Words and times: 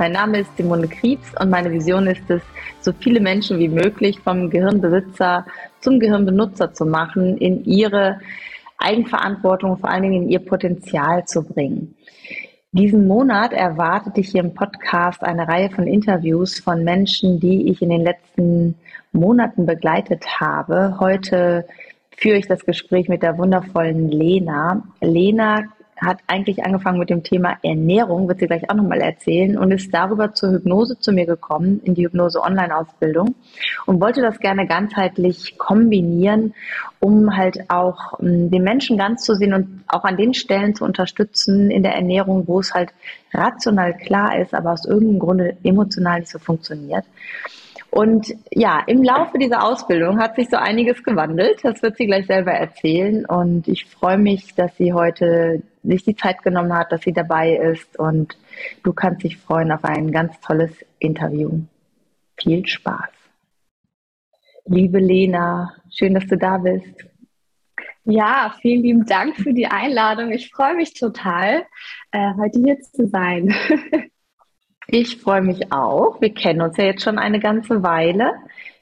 Mein 0.00 0.12
Name 0.12 0.38
ist 0.38 0.56
Simone 0.56 0.88
Kriebs 0.88 1.30
und 1.38 1.50
meine 1.50 1.70
Vision 1.70 2.06
ist 2.06 2.30
es, 2.30 2.40
so 2.80 2.90
viele 2.90 3.20
Menschen 3.20 3.58
wie 3.58 3.68
möglich 3.68 4.18
vom 4.20 4.48
Gehirnbesitzer 4.48 5.44
zum 5.82 6.00
Gehirnbenutzer 6.00 6.72
zu 6.72 6.86
machen, 6.86 7.36
in 7.36 7.66
ihre 7.66 8.18
Eigenverantwortung, 8.78 9.76
vor 9.76 9.90
allen 9.90 10.04
Dingen 10.04 10.22
in 10.22 10.28
ihr 10.30 10.38
Potenzial 10.38 11.26
zu 11.26 11.42
bringen. 11.42 11.94
Diesen 12.72 13.06
Monat 13.06 13.52
erwartet 13.52 14.16
dich 14.16 14.30
hier 14.30 14.42
im 14.42 14.54
Podcast 14.54 15.22
eine 15.22 15.46
Reihe 15.46 15.68
von 15.68 15.86
Interviews 15.86 16.60
von 16.60 16.82
Menschen, 16.82 17.38
die 17.38 17.70
ich 17.70 17.82
in 17.82 17.90
den 17.90 18.00
letzten 18.00 18.76
Monaten 19.12 19.66
begleitet 19.66 20.24
habe. 20.40 20.96
Heute 20.98 21.66
führe 22.16 22.38
ich 22.38 22.46
das 22.46 22.64
Gespräch 22.64 23.10
mit 23.10 23.22
der 23.22 23.36
wundervollen 23.36 24.08
Lena. 24.08 24.82
Lena 25.02 25.64
hat 26.00 26.18
eigentlich 26.26 26.64
angefangen 26.64 26.98
mit 26.98 27.10
dem 27.10 27.22
Thema 27.22 27.58
Ernährung, 27.62 28.28
wird 28.28 28.40
sie 28.40 28.46
gleich 28.46 28.68
auch 28.70 28.74
nochmal 28.74 29.00
erzählen, 29.00 29.58
und 29.58 29.70
ist 29.70 29.92
darüber 29.92 30.32
zur 30.34 30.52
Hypnose 30.52 30.98
zu 30.98 31.12
mir 31.12 31.26
gekommen, 31.26 31.80
in 31.84 31.94
die 31.94 32.04
Hypnose-Online-Ausbildung 32.04 33.34
und 33.86 34.00
wollte 34.00 34.22
das 34.22 34.38
gerne 34.38 34.66
ganzheitlich 34.66 35.58
kombinieren, 35.58 36.54
um 37.00 37.36
halt 37.36 37.70
auch 37.70 38.18
um, 38.18 38.50
den 38.50 38.62
Menschen 38.62 38.96
ganz 38.96 39.24
zu 39.24 39.34
sehen 39.34 39.54
und 39.54 39.84
auch 39.88 40.04
an 40.04 40.16
den 40.16 40.34
Stellen 40.34 40.74
zu 40.74 40.84
unterstützen 40.84 41.70
in 41.70 41.82
der 41.82 41.94
Ernährung, 41.94 42.46
wo 42.46 42.60
es 42.60 42.72
halt 42.72 42.90
rational 43.32 43.96
klar 43.96 44.38
ist, 44.38 44.54
aber 44.54 44.72
aus 44.72 44.86
irgendeinem 44.86 45.18
Grunde 45.18 45.56
emotional 45.62 46.20
nicht 46.20 46.30
so 46.30 46.38
funktioniert. 46.38 47.04
Und 47.90 48.32
ja, 48.52 48.82
im 48.86 49.02
Laufe 49.02 49.36
dieser 49.38 49.64
Ausbildung 49.64 50.20
hat 50.20 50.36
sich 50.36 50.48
so 50.48 50.56
einiges 50.56 51.02
gewandelt. 51.02 51.58
Das 51.64 51.82
wird 51.82 51.96
sie 51.96 52.06
gleich 52.06 52.26
selber 52.26 52.52
erzählen. 52.52 53.26
Und 53.26 53.66
ich 53.66 53.86
freue 53.86 54.18
mich, 54.18 54.54
dass 54.54 54.76
sie 54.76 54.92
heute 54.92 55.62
sich 55.82 56.04
die 56.04 56.14
Zeit 56.14 56.42
genommen 56.42 56.72
hat, 56.72 56.92
dass 56.92 57.02
sie 57.02 57.12
dabei 57.12 57.56
ist. 57.56 57.98
Und 57.98 58.36
du 58.84 58.92
kannst 58.92 59.24
dich 59.24 59.38
freuen 59.38 59.72
auf 59.72 59.84
ein 59.84 60.12
ganz 60.12 60.38
tolles 60.40 60.70
Interview. 61.00 61.62
Viel 62.36 62.66
Spaß. 62.66 63.10
Liebe 64.66 64.98
Lena, 64.98 65.74
schön, 65.90 66.14
dass 66.14 66.26
du 66.26 66.36
da 66.36 66.58
bist. 66.58 67.06
Ja, 68.04 68.54
vielen 68.60 68.82
lieben 68.82 69.04
Dank 69.04 69.36
für 69.36 69.52
die 69.52 69.66
Einladung. 69.66 70.30
Ich 70.30 70.50
freue 70.50 70.74
mich 70.74 70.94
total, 70.94 71.64
äh, 72.12 72.34
heute 72.38 72.60
hier 72.60 72.80
zu 72.80 73.08
sein. 73.08 73.52
Ich 74.92 75.18
freue 75.18 75.42
mich 75.42 75.72
auch. 75.72 76.20
Wir 76.20 76.34
kennen 76.34 76.62
uns 76.62 76.76
ja 76.76 76.84
jetzt 76.84 77.04
schon 77.04 77.18
eine 77.18 77.38
ganze 77.38 77.82
Weile. 77.84 78.32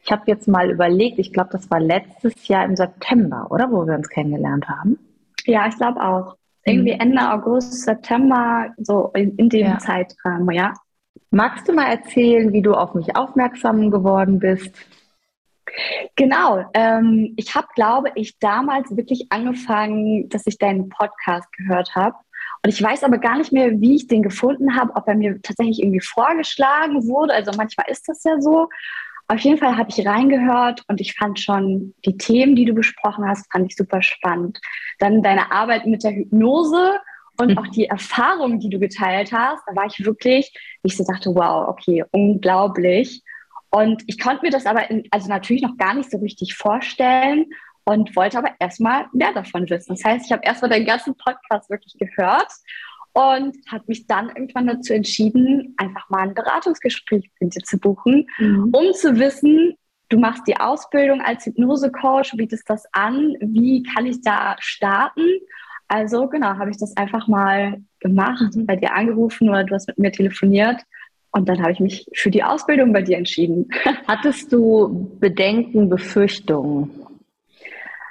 Ich 0.03 0.11
habe 0.11 0.23
jetzt 0.27 0.49
mal 0.49 0.71
überlegt, 0.71 1.19
ich 1.19 1.35
glaube, 1.35 1.51
das 1.53 1.71
war 1.71 1.81
letztes 1.81 2.49
Jahr 2.49 2.65
im 2.65 2.77
September, 2.77 3.47
oder? 3.51 3.71
Wo 3.71 3.87
wir 3.87 3.95
uns 3.95 4.09
kennengelernt 4.09 4.67
haben. 4.69 4.99
Ja, 5.45 5.67
ich 5.69 5.77
glaube 5.77 6.03
auch. 6.03 6.37
Irgendwie 6.65 6.95
mhm. 6.95 7.01
Ende 7.01 7.31
August, 7.31 7.83
September, 7.83 8.71
so 8.79 9.11
in, 9.15 9.37
in 9.37 9.51
dem 9.51 9.67
ja. 9.67 9.79
Zeitraum, 9.79 10.51
ja. 10.51 10.73
Magst 11.31 11.69
du 11.69 11.75
mal 11.75 11.91
erzählen, 11.91 12.55
wie 12.55 12.63
du 12.63 12.73
auf 12.73 12.95
mich 12.95 13.15
aufmerksam 13.15 13.91
geworden 13.91 14.39
bist? 14.39 14.75
Genau. 16.17 16.65
Ähm, 16.73 17.35
ich 17.37 17.55
habe, 17.55 17.67
glaube 17.75 18.13
ich, 18.15 18.39
damals 18.39 18.97
wirklich 18.97 19.27
angefangen, 19.29 20.31
dass 20.31 20.47
ich 20.47 20.57
deinen 20.57 20.89
Podcast 20.89 21.53
gehört 21.53 21.95
habe. 21.95 22.17
Und 22.65 22.71
ich 22.71 22.83
weiß 22.83 23.05
aber 23.05 23.19
gar 23.19 23.39
nicht 23.39 23.53
mehr, 23.53 23.81
wie 23.81 23.97
ich 23.97 24.09
den 24.09 24.23
gefunden 24.23 24.77
habe, 24.77 24.95
ob 24.95 25.07
er 25.07 25.15
mir 25.15 25.41
tatsächlich 25.43 25.81
irgendwie 25.81 26.01
vorgeschlagen 26.01 27.07
wurde. 27.07 27.35
Also 27.35 27.53
manchmal 27.57 27.87
ist 27.89 28.09
das 28.09 28.25
ja 28.25 28.41
so. 28.41 28.69
Auf 29.29 29.41
jeden 29.41 29.59
Fall 29.59 29.77
habe 29.77 29.91
ich 29.91 30.07
reingehört 30.07 30.83
und 30.89 31.01
ich 31.01 31.15
fand 31.15 31.39
schon 31.39 31.95
die 32.07 32.17
Themen, 32.17 32.57
die 32.57 32.65
du 32.65 32.73
besprochen 32.73 33.29
hast, 33.29 33.51
fand 33.53 33.71
ich 33.71 33.77
super 33.77 34.01
spannend. 34.01 34.59
Dann 34.99 35.23
deine 35.23 35.53
Arbeit 35.53 35.87
mit 35.87 36.03
der 36.03 36.13
Hypnose 36.13 36.99
und 37.39 37.51
mhm. 37.51 37.59
auch 37.59 37.67
die 37.69 37.85
Erfahrungen, 37.85 38.59
die 38.59 38.71
du 38.71 38.79
geteilt 38.79 39.33
hast, 39.33 39.63
da 39.67 39.77
war 39.77 39.87
ich 39.87 40.05
wirklich, 40.05 40.53
ich 40.83 40.97
so 40.97 41.05
dachte, 41.05 41.35
wow, 41.35 41.69
okay, 41.69 42.05
unglaublich. 42.11 43.23
Und 43.71 44.03
ich 44.07 44.19
konnte 44.19 44.43
mir 44.43 44.51
das 44.51 44.65
aber 44.65 44.91
in, 44.91 45.05
also 45.11 45.29
natürlich 45.29 45.63
noch 45.63 45.77
gar 45.77 45.95
nicht 45.95 46.11
so 46.11 46.19
richtig 46.19 46.55
vorstellen 46.55 47.47
und 47.89 48.15
wollte 48.17 48.37
aber 48.37 48.51
erstmal 48.59 49.07
mehr 49.15 49.33
davon 49.33 49.69
wissen. 49.71 49.95
Das 49.95 50.05
heißt, 50.05 50.27
ich 50.27 50.33
habe 50.33 50.43
erstmal 50.45 50.71
den 50.71 50.85
ganzen 50.85 51.15
Podcast 51.17 51.71
wirklich 51.71 51.97
gehört 51.99 52.53
und 53.15 53.57
habe 53.71 53.85
mich 53.87 54.07
dann 54.07 54.29
irgendwann 54.29 54.67
dazu 54.67 54.93
entschieden, 54.93 55.75
einfach 55.79 56.11
mal 56.11 56.29
ein 56.29 56.35
Beratungsgespräch 56.35 57.31
mit 57.41 57.55
dir 57.55 57.63
zu 57.63 57.79
buchen, 57.79 58.27
mhm. 58.39 58.71
um 58.73 58.93
zu 58.93 59.19
wissen, 59.19 59.75
du 60.11 60.19
machst 60.19 60.43
die 60.47 60.59
Ausbildung 60.59 61.23
als 61.23 61.47
Hypnose-Coach, 61.47 62.33
bietest 62.37 62.69
das 62.69 62.85
an, 62.93 63.35
wie 63.41 63.83
kann 63.83 64.05
ich 64.05 64.21
da 64.21 64.57
starten? 64.59 65.27
Also 65.89 66.29
genau, 66.29 66.59
habe 66.59 66.71
ich 66.71 66.77
das 66.77 66.95
einfach 66.95 67.27
mal 67.27 67.83
gemacht, 68.01 68.55
mhm. 68.55 68.67
bei 68.67 68.77
dir 68.77 68.95
angerufen 68.95 69.49
oder 69.49 69.65
du 69.65 69.75
hast 69.75 69.89
mit 69.89 69.99
mir 69.99 70.13
telefoniert 70.13 70.83
und 71.31 71.49
dann 71.49 71.63
habe 71.63 71.73
ich 71.73 71.81
mich 71.81 72.07
für 72.13 72.31
die 72.31 72.45
Ausbildung 72.45 72.93
bei 72.93 73.01
dir 73.01 73.17
entschieden. 73.17 73.71
Hattest 74.07 74.53
du 74.53 75.11
Bedenken, 75.19 75.89
Befürchtungen? 75.89 77.08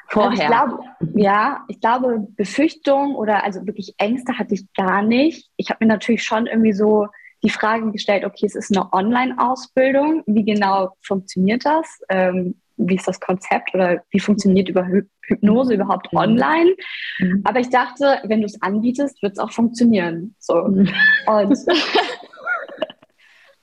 Vorher. 0.10 0.32
Also 0.32 0.42
ich 0.42 0.48
glaube, 0.48 1.20
ja, 1.20 1.66
ich 1.68 1.82
glaube, 1.82 2.28
Befürchtungen 2.36 3.16
oder 3.16 3.44
also 3.44 3.66
wirklich 3.66 3.96
Ängste 3.98 4.38
hatte 4.38 4.54
ich 4.54 4.72
gar 4.74 5.02
nicht. 5.02 5.50
Ich 5.58 5.70
habe 5.70 5.86
mir 5.86 5.90
natürlich 5.90 6.24
schon 6.24 6.48
irgendwie 6.48 6.74
so 6.74 7.08
die 7.44 7.50
Frage 7.50 7.92
gestellt, 7.92 8.26
okay, 8.26 8.46
es 8.46 8.56
ist 8.56 8.76
eine 8.76 8.92
Online-Ausbildung. 8.94 10.24
Wie 10.26 10.44
genau 10.44 10.90
funktioniert 11.02 11.66
das? 11.66 12.00
Ähm, 12.10 12.56
wie 12.78 12.96
ist 12.96 13.08
das 13.08 13.20
Konzept 13.20 13.74
oder 13.74 14.04
wie 14.12 14.20
funktioniert 14.20 14.70
über 14.70 14.88
Hypnose 15.22 15.74
überhaupt 15.74 16.14
mhm. 16.14 16.20
online? 16.20 16.76
Mhm. 17.20 17.42
Aber 17.44 17.60
ich 17.60 17.70
dachte, 17.70 18.20
wenn 18.24 18.42
du 18.42 18.46
es 18.46 18.62
anbietest, 18.62 19.22
wird 19.22 19.34
es 19.34 19.40
auch 19.40 19.52
funktionieren. 19.52 20.36
So. 20.40 20.56
Mhm. 20.56 20.90
Und 21.28 21.58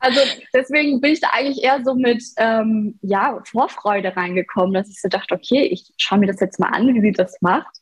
Also 0.04 0.20
deswegen 0.52 1.00
bin 1.00 1.14
ich 1.14 1.20
da 1.20 1.28
eigentlich 1.32 1.64
eher 1.64 1.82
so 1.82 1.94
mit 1.94 2.22
ähm, 2.36 2.98
ja, 3.00 3.40
Vorfreude 3.50 4.14
reingekommen, 4.14 4.74
dass 4.74 4.90
ich 4.90 5.00
so 5.00 5.08
dachte, 5.08 5.34
okay, 5.34 5.62
ich 5.62 5.94
schaue 5.96 6.18
mir 6.18 6.26
das 6.26 6.40
jetzt 6.40 6.60
mal 6.60 6.68
an, 6.68 6.94
wie 6.94 7.00
sie 7.00 7.12
das 7.12 7.40
macht. 7.40 7.74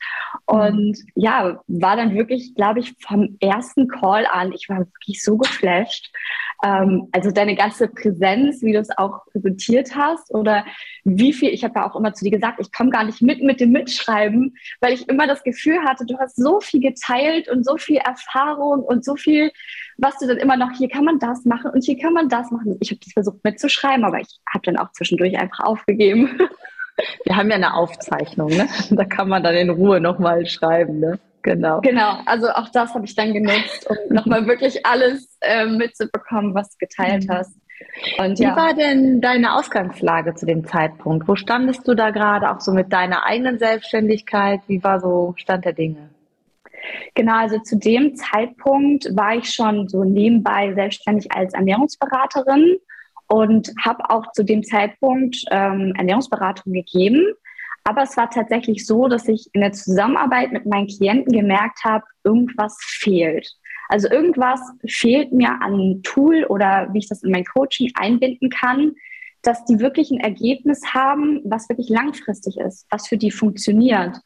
Und 0.46 0.98
mhm. 0.98 1.12
ja, 1.16 1.60
war 1.66 1.96
dann 1.96 2.14
wirklich, 2.14 2.54
glaube 2.54 2.78
ich, 2.78 2.94
vom 3.00 3.36
ersten 3.40 3.88
Call 3.88 4.24
an, 4.26 4.52
ich 4.52 4.68
war 4.68 4.78
wirklich 4.78 5.20
so 5.20 5.36
geflasht. 5.36 6.12
Ähm, 6.62 7.08
also 7.10 7.32
deine 7.32 7.56
ganze 7.56 7.88
Präsenz, 7.88 8.62
wie 8.62 8.72
du 8.72 8.78
es 8.78 8.96
auch 8.96 9.24
präsentiert 9.32 9.96
hast 9.96 10.32
oder 10.32 10.64
wie 11.02 11.32
viel, 11.32 11.48
ich 11.48 11.64
habe 11.64 11.74
ja 11.80 11.90
auch 11.90 11.96
immer 11.96 12.14
zu 12.14 12.24
dir 12.24 12.30
gesagt, 12.30 12.60
ich 12.60 12.70
komme 12.70 12.90
gar 12.90 13.02
nicht 13.02 13.20
mit 13.20 13.42
mit 13.42 13.58
dem 13.58 13.72
Mitschreiben, 13.72 14.56
weil 14.80 14.92
ich 14.92 15.08
immer 15.08 15.26
das 15.26 15.42
Gefühl 15.42 15.80
hatte, 15.82 16.06
du 16.06 16.16
hast 16.18 16.36
so 16.36 16.60
viel 16.60 16.80
geteilt 16.80 17.48
und 17.48 17.64
so 17.66 17.78
viel 17.78 17.96
Erfahrung 17.96 18.84
und 18.84 19.04
so 19.04 19.16
viel 19.16 19.50
was 19.98 20.18
du 20.18 20.26
dann 20.26 20.38
immer 20.38 20.56
noch, 20.56 20.72
hier 20.72 20.88
kann 20.88 21.04
man 21.04 21.18
das 21.18 21.44
machen 21.44 21.70
und 21.70 21.84
hier 21.84 21.98
kann 21.98 22.12
man 22.12 22.28
das 22.28 22.50
machen. 22.50 22.76
Ich 22.80 22.90
habe 22.90 23.00
das 23.04 23.12
versucht 23.12 23.44
mitzuschreiben, 23.44 24.04
aber 24.04 24.18
ich 24.20 24.40
habe 24.52 24.64
dann 24.64 24.76
auch 24.76 24.92
zwischendurch 24.92 25.38
einfach 25.38 25.60
aufgegeben. 25.60 26.38
Wir 27.24 27.36
haben 27.36 27.48
ja 27.48 27.56
eine 27.56 27.72
Aufzeichnung, 27.74 28.50
ne? 28.50 28.68
Da 28.90 29.06
kann 29.06 29.26
man 29.26 29.42
dann 29.42 29.54
in 29.54 29.70
Ruhe 29.70 29.98
nochmal 29.98 30.46
schreiben, 30.46 31.00
ne? 31.00 31.18
Genau. 31.42 31.80
Genau, 31.80 32.18
also 32.26 32.50
auch 32.50 32.68
das 32.68 32.94
habe 32.94 33.04
ich 33.04 33.14
dann 33.14 33.32
genutzt, 33.32 33.88
um 33.88 34.14
nochmal 34.14 34.46
wirklich 34.46 34.84
alles 34.86 35.38
äh, 35.40 35.66
mitzubekommen, 35.66 36.54
was 36.54 36.70
du 36.70 36.86
geteilt 36.86 37.26
mhm. 37.26 37.32
hast. 37.32 37.56
Und, 38.18 38.38
Wie 38.38 38.44
ja. 38.44 38.56
war 38.56 38.74
denn 38.74 39.20
deine 39.20 39.56
Ausgangslage 39.56 40.34
zu 40.34 40.46
dem 40.46 40.64
Zeitpunkt? 40.64 41.26
Wo 41.26 41.34
standest 41.34 41.86
du 41.88 41.94
da 41.94 42.10
gerade 42.10 42.50
auch 42.50 42.60
so 42.60 42.72
mit 42.72 42.92
deiner 42.92 43.24
eigenen 43.26 43.58
Selbstständigkeit? 43.58 44.60
Wie 44.68 44.84
war 44.84 45.00
so 45.00 45.34
Stand 45.36 45.64
der 45.64 45.72
Dinge? 45.72 46.10
Genau, 47.14 47.36
also 47.36 47.58
zu 47.58 47.78
dem 47.78 48.16
Zeitpunkt 48.16 49.08
war 49.16 49.36
ich 49.36 49.50
schon 49.50 49.88
so 49.88 50.04
nebenbei 50.04 50.74
selbstständig 50.74 51.30
als 51.32 51.54
Ernährungsberaterin 51.54 52.78
und 53.28 53.72
habe 53.82 54.10
auch 54.10 54.32
zu 54.32 54.44
dem 54.44 54.62
Zeitpunkt 54.62 55.36
ähm, 55.50 55.94
Ernährungsberatung 55.96 56.72
gegeben. 56.72 57.32
Aber 57.84 58.02
es 58.02 58.16
war 58.16 58.30
tatsächlich 58.30 58.86
so, 58.86 59.08
dass 59.08 59.28
ich 59.28 59.48
in 59.52 59.60
der 59.60 59.72
Zusammenarbeit 59.72 60.52
mit 60.52 60.66
meinen 60.66 60.86
Klienten 60.86 61.32
gemerkt 61.32 61.84
habe, 61.84 62.04
irgendwas 62.24 62.76
fehlt. 62.80 63.50
Also 63.88 64.08
irgendwas 64.08 64.60
fehlt 64.86 65.32
mir 65.32 65.60
an 65.60 66.00
Tool 66.02 66.44
oder 66.44 66.88
wie 66.92 66.98
ich 66.98 67.08
das 67.08 67.22
in 67.22 67.30
mein 67.30 67.44
Coaching 67.44 67.90
einbinden 67.94 68.48
kann, 68.48 68.92
dass 69.42 69.64
die 69.64 69.80
wirklich 69.80 70.10
ein 70.10 70.20
Ergebnis 70.20 70.94
haben, 70.94 71.40
was 71.44 71.68
wirklich 71.68 71.88
langfristig 71.88 72.58
ist, 72.58 72.86
was 72.90 73.08
für 73.08 73.16
die 73.16 73.30
funktioniert. 73.30 74.16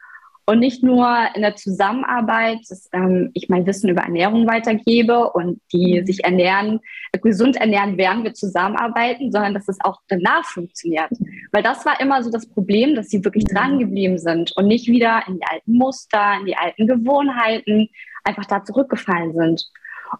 Und 0.48 0.60
nicht 0.60 0.82
nur 0.84 1.08
in 1.34 1.42
der 1.42 1.56
Zusammenarbeit, 1.56 2.60
dass 2.68 2.88
ähm, 2.92 3.30
ich 3.34 3.48
mein 3.48 3.66
Wissen 3.66 3.90
über 3.90 4.02
Ernährung 4.02 4.46
weitergebe 4.46 5.30
und 5.32 5.60
die 5.72 6.02
sich 6.06 6.24
ernähren, 6.24 6.78
gesund 7.20 7.56
ernähren, 7.56 7.98
während 7.98 8.22
wir 8.22 8.32
zusammenarbeiten, 8.32 9.32
sondern 9.32 9.54
dass 9.54 9.68
es 9.68 9.78
auch 9.80 10.00
danach 10.06 10.44
funktioniert. 10.44 11.10
Weil 11.50 11.64
das 11.64 11.84
war 11.84 12.00
immer 12.00 12.22
so 12.22 12.30
das 12.30 12.48
Problem, 12.48 12.94
dass 12.94 13.08
sie 13.08 13.24
wirklich 13.24 13.44
mhm. 13.50 13.54
dran 13.54 13.78
geblieben 13.80 14.18
sind 14.18 14.52
und 14.56 14.68
nicht 14.68 14.86
wieder 14.86 15.22
in 15.26 15.38
die 15.38 15.46
alten 15.50 15.72
Muster, 15.72 16.36
in 16.38 16.46
die 16.46 16.56
alten 16.56 16.86
Gewohnheiten 16.86 17.88
einfach 18.22 18.44
da 18.44 18.64
zurückgefallen 18.64 19.34
sind. 19.34 19.64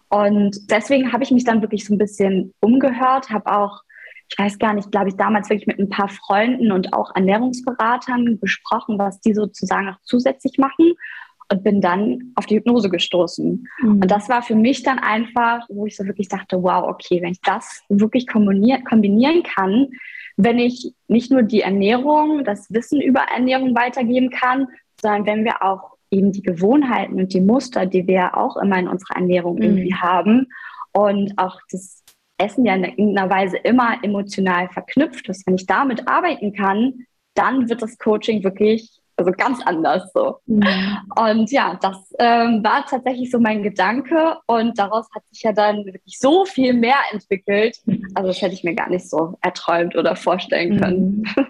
Und 0.09 0.69
deswegen 0.69 1.13
habe 1.13 1.23
ich 1.23 1.31
mich 1.31 1.45
dann 1.45 1.61
wirklich 1.61 1.85
so 1.85 1.93
ein 1.93 1.97
bisschen 1.97 2.53
umgehört, 2.59 3.29
habe 3.29 3.49
auch 3.49 3.81
ich 4.29 4.37
weiß 4.37 4.59
gar 4.59 4.73
nicht, 4.73 4.91
glaube 4.91 5.09
ich, 5.09 5.15
damals 5.15 5.49
wirklich 5.49 5.67
mit 5.67 5.79
ein 5.79 5.89
paar 5.89 6.09
Freunden 6.09 6.71
und 6.71 6.93
auch 6.93 7.15
Ernährungsberatern 7.15 8.39
besprochen, 8.39 8.99
was 8.99 9.19
die 9.21 9.33
sozusagen 9.33 9.85
noch 9.85 10.01
zusätzlich 10.03 10.57
machen 10.57 10.93
und 11.49 11.63
bin 11.63 11.79
dann 11.79 12.33
auf 12.35 12.45
die 12.45 12.57
Hypnose 12.57 12.89
gestoßen. 12.89 13.67
Mhm. 13.79 13.89
Und 13.89 14.11
das 14.11 14.27
war 14.27 14.41
für 14.41 14.55
mich 14.55 14.83
dann 14.83 14.99
einfach, 14.99 15.65
wo 15.69 15.85
ich 15.85 15.95
so 15.95 16.05
wirklich 16.05 16.27
dachte, 16.27 16.61
wow, 16.61 16.89
okay, 16.89 17.21
wenn 17.21 17.31
ich 17.31 17.41
das 17.41 17.83
wirklich 17.89 18.27
kombinieren, 18.27 18.83
kombinieren 18.83 19.43
kann, 19.43 19.87
wenn 20.35 20.59
ich 20.59 20.93
nicht 21.07 21.31
nur 21.31 21.43
die 21.43 21.61
Ernährung, 21.61 22.43
das 22.43 22.71
Wissen 22.71 23.01
über 23.01 23.21
Ernährung 23.33 23.75
weitergeben 23.75 24.29
kann, 24.29 24.67
sondern 25.01 25.25
wenn 25.25 25.45
wir 25.45 25.63
auch 25.63 25.95
eben 26.11 26.31
die 26.31 26.41
Gewohnheiten 26.41 27.15
und 27.15 27.33
die 27.33 27.41
Muster, 27.41 27.85
die 27.85 28.07
wir 28.07 28.37
auch 28.37 28.57
immer 28.57 28.77
in 28.77 28.87
unserer 28.87 29.15
Ernährung 29.15 29.55
mhm. 29.55 29.61
irgendwie 29.61 29.95
haben 29.95 30.47
und 30.91 31.33
auch 31.37 31.59
das 31.71 32.03
Essen 32.37 32.65
ja 32.65 32.75
in 32.75 32.83
irgendeiner 32.83 33.29
Weise 33.29 33.57
immer 33.57 33.97
emotional 34.03 34.69
verknüpft 34.69 35.27
ist. 35.29 35.45
Wenn 35.47 35.55
ich 35.55 35.65
damit 35.65 36.07
arbeiten 36.07 36.53
kann, 36.53 37.05
dann 37.33 37.69
wird 37.69 37.81
das 37.81 37.97
Coaching 37.97 38.43
wirklich 38.43 39.01
also 39.17 39.31
ganz 39.31 39.59
anders 39.65 40.11
so. 40.13 40.37
Mhm. 40.45 40.63
Und 41.15 41.51
ja, 41.51 41.77
das 41.81 42.13
ähm, 42.19 42.63
war 42.63 42.85
tatsächlich 42.85 43.31
so 43.31 43.39
mein 43.39 43.63
Gedanke 43.63 44.37
und 44.45 44.77
daraus 44.77 45.07
hat 45.13 45.25
sich 45.31 45.41
ja 45.41 45.51
dann 45.51 45.85
wirklich 45.85 46.19
so 46.19 46.45
viel 46.45 46.73
mehr 46.73 46.97
entwickelt. 47.11 47.81
Also 48.13 48.27
das 48.27 48.41
hätte 48.41 48.53
ich 48.53 48.63
mir 48.63 48.75
gar 48.75 48.89
nicht 48.89 49.09
so 49.09 49.33
erträumt 49.41 49.95
oder 49.95 50.15
vorstellen 50.15 50.79
können. 50.79 51.23
Mhm. 51.35 51.47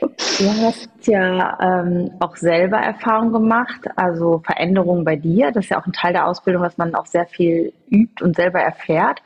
Du 0.00 0.48
hast 0.62 0.88
ja 1.06 1.58
ähm, 1.60 2.10
auch 2.18 2.34
selber 2.36 2.78
Erfahrung 2.78 3.32
gemacht, 3.32 3.80
also 3.94 4.40
Veränderungen 4.44 5.04
bei 5.04 5.14
dir. 5.14 5.52
Das 5.52 5.64
ist 5.64 5.70
ja 5.70 5.80
auch 5.80 5.86
ein 5.86 5.92
Teil 5.92 6.12
der 6.12 6.26
Ausbildung, 6.26 6.62
dass 6.62 6.76
man 6.76 6.94
auch 6.94 7.06
sehr 7.06 7.26
viel 7.26 7.72
übt 7.88 8.24
und 8.24 8.34
selber 8.34 8.60
erfährt. 8.60 9.22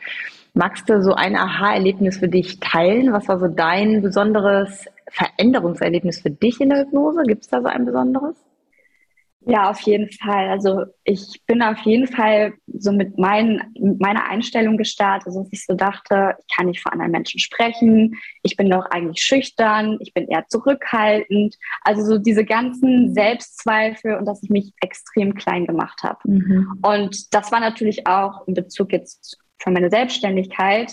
Magst 0.56 0.88
du 0.88 1.02
so 1.02 1.12
ein 1.12 1.36
Aha-Erlebnis 1.36 2.16
für 2.16 2.28
dich 2.28 2.58
teilen? 2.60 3.12
Was 3.12 3.28
war 3.28 3.38
so 3.38 3.46
dein 3.46 4.00
besonderes 4.00 4.86
Veränderungserlebnis 5.10 6.22
für 6.22 6.30
dich 6.30 6.62
in 6.62 6.70
der 6.70 6.80
Hypnose? 6.80 7.24
Gibt 7.24 7.42
es 7.42 7.48
da 7.48 7.60
so 7.60 7.66
ein 7.66 7.84
besonderes? 7.84 8.36
Ja, 9.48 9.68
auf 9.68 9.78
jeden 9.80 10.10
Fall. 10.10 10.48
Also 10.48 10.86
ich 11.04 11.42
bin 11.46 11.60
auf 11.60 11.78
jeden 11.80 12.06
Fall 12.06 12.54
so 12.66 12.90
mit, 12.90 13.18
mein, 13.18 13.70
mit 13.78 14.00
meiner 14.00 14.30
Einstellung 14.30 14.78
gestartet, 14.78 15.26
dass 15.26 15.52
ich 15.52 15.66
so 15.66 15.74
dachte, 15.74 16.36
ich 16.40 16.56
kann 16.56 16.66
nicht 16.66 16.80
vor 16.80 16.90
anderen 16.90 17.12
Menschen 17.12 17.38
sprechen, 17.38 18.16
ich 18.42 18.56
bin 18.56 18.70
doch 18.70 18.86
eigentlich 18.86 19.22
schüchtern, 19.22 19.98
ich 20.00 20.14
bin 20.14 20.26
eher 20.26 20.46
zurückhaltend. 20.48 21.54
Also 21.82 22.02
so 22.02 22.16
diese 22.16 22.46
ganzen 22.46 23.12
Selbstzweifel 23.12 24.14
und 24.14 24.24
dass 24.24 24.42
ich 24.42 24.48
mich 24.48 24.72
extrem 24.80 25.34
klein 25.34 25.66
gemacht 25.66 26.02
habe. 26.02 26.18
Mhm. 26.24 26.80
Und 26.80 27.34
das 27.34 27.52
war 27.52 27.60
natürlich 27.60 28.06
auch 28.06 28.48
in 28.48 28.54
Bezug 28.54 28.90
jetzt 28.92 29.38
für 29.58 29.70
meine 29.70 29.90
Selbstständigkeit 29.90 30.92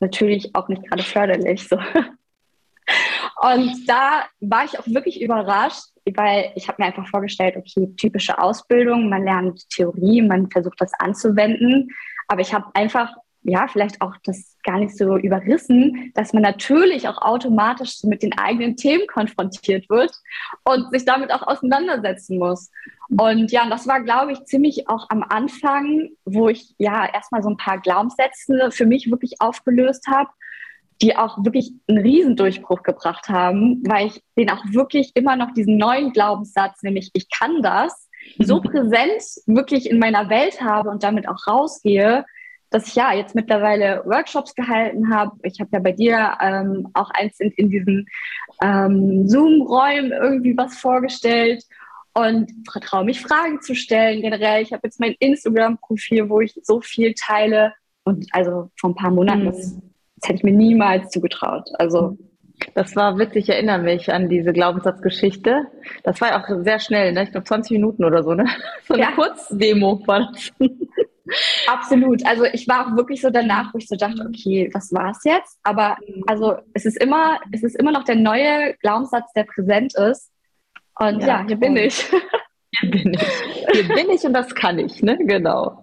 natürlich 0.00 0.54
auch 0.54 0.68
nicht 0.68 0.88
gerade 0.88 1.02
förderlich. 1.02 1.68
So. 1.68 1.76
Und 1.76 3.86
da 3.86 4.24
war 4.40 4.64
ich 4.64 4.78
auch 4.78 4.86
wirklich 4.86 5.20
überrascht, 5.20 5.84
weil 6.14 6.52
ich 6.56 6.68
habe 6.68 6.82
mir 6.82 6.86
einfach 6.86 7.08
vorgestellt, 7.08 7.56
okay, 7.56 7.92
typische 7.96 8.38
Ausbildung, 8.38 9.08
man 9.08 9.24
lernt 9.24 9.68
Theorie, 9.70 10.22
man 10.22 10.50
versucht 10.50 10.80
das 10.80 10.92
anzuwenden, 10.98 11.88
aber 12.28 12.40
ich 12.40 12.52
habe 12.52 12.66
einfach 12.74 13.14
ja, 13.42 13.66
vielleicht 13.68 14.00
auch 14.00 14.14
das 14.24 14.51
gar 14.62 14.78
nicht 14.78 14.96
so 14.96 15.16
überrissen, 15.16 16.12
dass 16.14 16.32
man 16.32 16.42
natürlich 16.42 17.08
auch 17.08 17.20
automatisch 17.20 18.02
mit 18.04 18.22
den 18.22 18.36
eigenen 18.38 18.76
Themen 18.76 19.06
konfrontiert 19.06 19.88
wird 19.88 20.12
und 20.64 20.90
sich 20.90 21.04
damit 21.04 21.32
auch 21.32 21.42
auseinandersetzen 21.42 22.38
muss. 22.38 22.70
Und 23.18 23.52
ja, 23.52 23.68
das 23.68 23.86
war, 23.86 24.02
glaube 24.02 24.32
ich, 24.32 24.44
ziemlich 24.44 24.88
auch 24.88 25.10
am 25.10 25.22
Anfang, 25.22 26.10
wo 26.24 26.48
ich 26.48 26.74
ja 26.78 27.06
erstmal 27.12 27.42
so 27.42 27.50
ein 27.50 27.56
paar 27.56 27.80
Glaubenssätze 27.80 28.70
für 28.70 28.86
mich 28.86 29.10
wirklich 29.10 29.40
aufgelöst 29.40 30.06
habe, 30.06 30.30
die 31.02 31.16
auch 31.16 31.44
wirklich 31.44 31.72
einen 31.88 31.98
Riesendurchbruch 31.98 32.82
gebracht 32.82 33.28
haben, 33.28 33.82
weil 33.86 34.06
ich 34.06 34.22
den 34.36 34.50
auch 34.50 34.64
wirklich 34.70 35.10
immer 35.14 35.36
noch 35.36 35.52
diesen 35.52 35.76
neuen 35.76 36.12
Glaubenssatz, 36.12 36.82
nämlich 36.82 37.10
ich 37.12 37.28
kann 37.28 37.60
das, 37.60 38.08
so 38.38 38.60
präsent 38.60 39.22
wirklich 39.46 39.90
in 39.90 39.98
meiner 39.98 40.30
Welt 40.30 40.60
habe 40.60 40.90
und 40.90 41.02
damit 41.02 41.28
auch 41.28 41.46
rausgehe, 41.46 42.24
dass 42.72 42.88
ich 42.88 42.94
ja 42.94 43.12
jetzt 43.12 43.34
mittlerweile 43.34 44.02
Workshops 44.04 44.54
gehalten 44.54 45.14
habe. 45.14 45.36
Ich 45.42 45.60
habe 45.60 45.70
ja 45.72 45.78
bei 45.78 45.92
dir 45.92 46.36
ähm, 46.40 46.88
auch 46.94 47.10
eins 47.10 47.38
in, 47.38 47.50
in 47.52 47.68
diesen 47.68 48.06
ähm, 48.62 49.28
Zoom-Räumen 49.28 50.12
irgendwie 50.12 50.56
was 50.56 50.78
vorgestellt 50.78 51.62
und 52.14 52.50
vertraue 52.70 53.04
mich 53.04 53.20
Fragen 53.20 53.60
zu 53.60 53.74
stellen 53.74 54.22
generell. 54.22 54.62
Ich 54.62 54.72
habe 54.72 54.82
jetzt 54.84 55.00
mein 55.00 55.14
Instagram-Profil, 55.18 56.28
wo 56.28 56.40
ich 56.40 56.58
so 56.62 56.80
viel 56.80 57.14
teile 57.14 57.72
und 58.04 58.26
also 58.32 58.70
vor 58.78 58.90
ein 58.90 58.94
paar 58.94 59.10
Monaten, 59.10 59.42
mhm. 59.42 59.46
das, 59.46 59.78
das 60.16 60.28
hätte 60.28 60.38
ich 60.38 60.44
mir 60.44 60.52
niemals 60.52 61.10
zugetraut. 61.10 61.68
Also 61.78 62.16
das 62.74 62.94
war 62.96 63.18
witzig, 63.18 63.44
ich 63.44 63.48
erinnere 63.50 63.78
mich 63.78 64.12
an 64.12 64.28
diese 64.28 64.52
Glaubenssatzgeschichte. 64.52 65.66
Das 66.04 66.20
war 66.20 66.28
ja 66.28 66.42
auch 66.42 66.64
sehr 66.64 66.78
schnell, 66.78 67.12
ne? 67.12 67.24
ich 67.24 67.30
glaube 67.30 67.44
20 67.44 67.72
Minuten 67.72 68.04
oder 68.04 68.22
so, 68.22 68.34
ne? 68.34 68.46
So 68.86 68.94
eine 68.94 69.02
ja. 69.02 69.12
Kurzdemo 69.12 70.02
war 70.06 70.30
das. 70.32 70.52
Absolut. 71.66 72.26
Also 72.26 72.44
ich 72.44 72.66
war 72.68 72.86
auch 72.86 72.96
wirklich 72.96 73.20
so 73.20 73.30
danach, 73.30 73.72
wo 73.72 73.78
ich 73.78 73.88
so 73.88 73.96
dachte, 73.96 74.26
okay, 74.26 74.70
was 74.72 74.92
war 74.92 75.10
es 75.10 75.24
jetzt? 75.24 75.58
Aber 75.62 75.96
also 76.26 76.56
es 76.74 76.84
ist 76.84 76.96
immer, 76.96 77.38
es 77.52 77.62
ist 77.62 77.76
immer 77.76 77.92
noch 77.92 78.04
der 78.04 78.16
neue 78.16 78.74
Glaubenssatz, 78.80 79.32
der 79.34 79.44
präsent 79.44 79.94
ist. 79.94 80.30
Und 80.98 81.20
ja, 81.20 81.26
ja 81.26 81.46
hier 81.46 81.56
bin 81.56 81.76
ich. 81.76 82.04
Hier 82.80 82.90
bin 82.90 83.12
ich. 83.12 83.42
Hier 83.72 83.86
bin 83.86 84.10
ich 84.10 84.24
und 84.24 84.32
das 84.32 84.54
kann 84.54 84.78
ich, 84.78 85.02
ne? 85.02 85.18
Genau. 85.18 85.82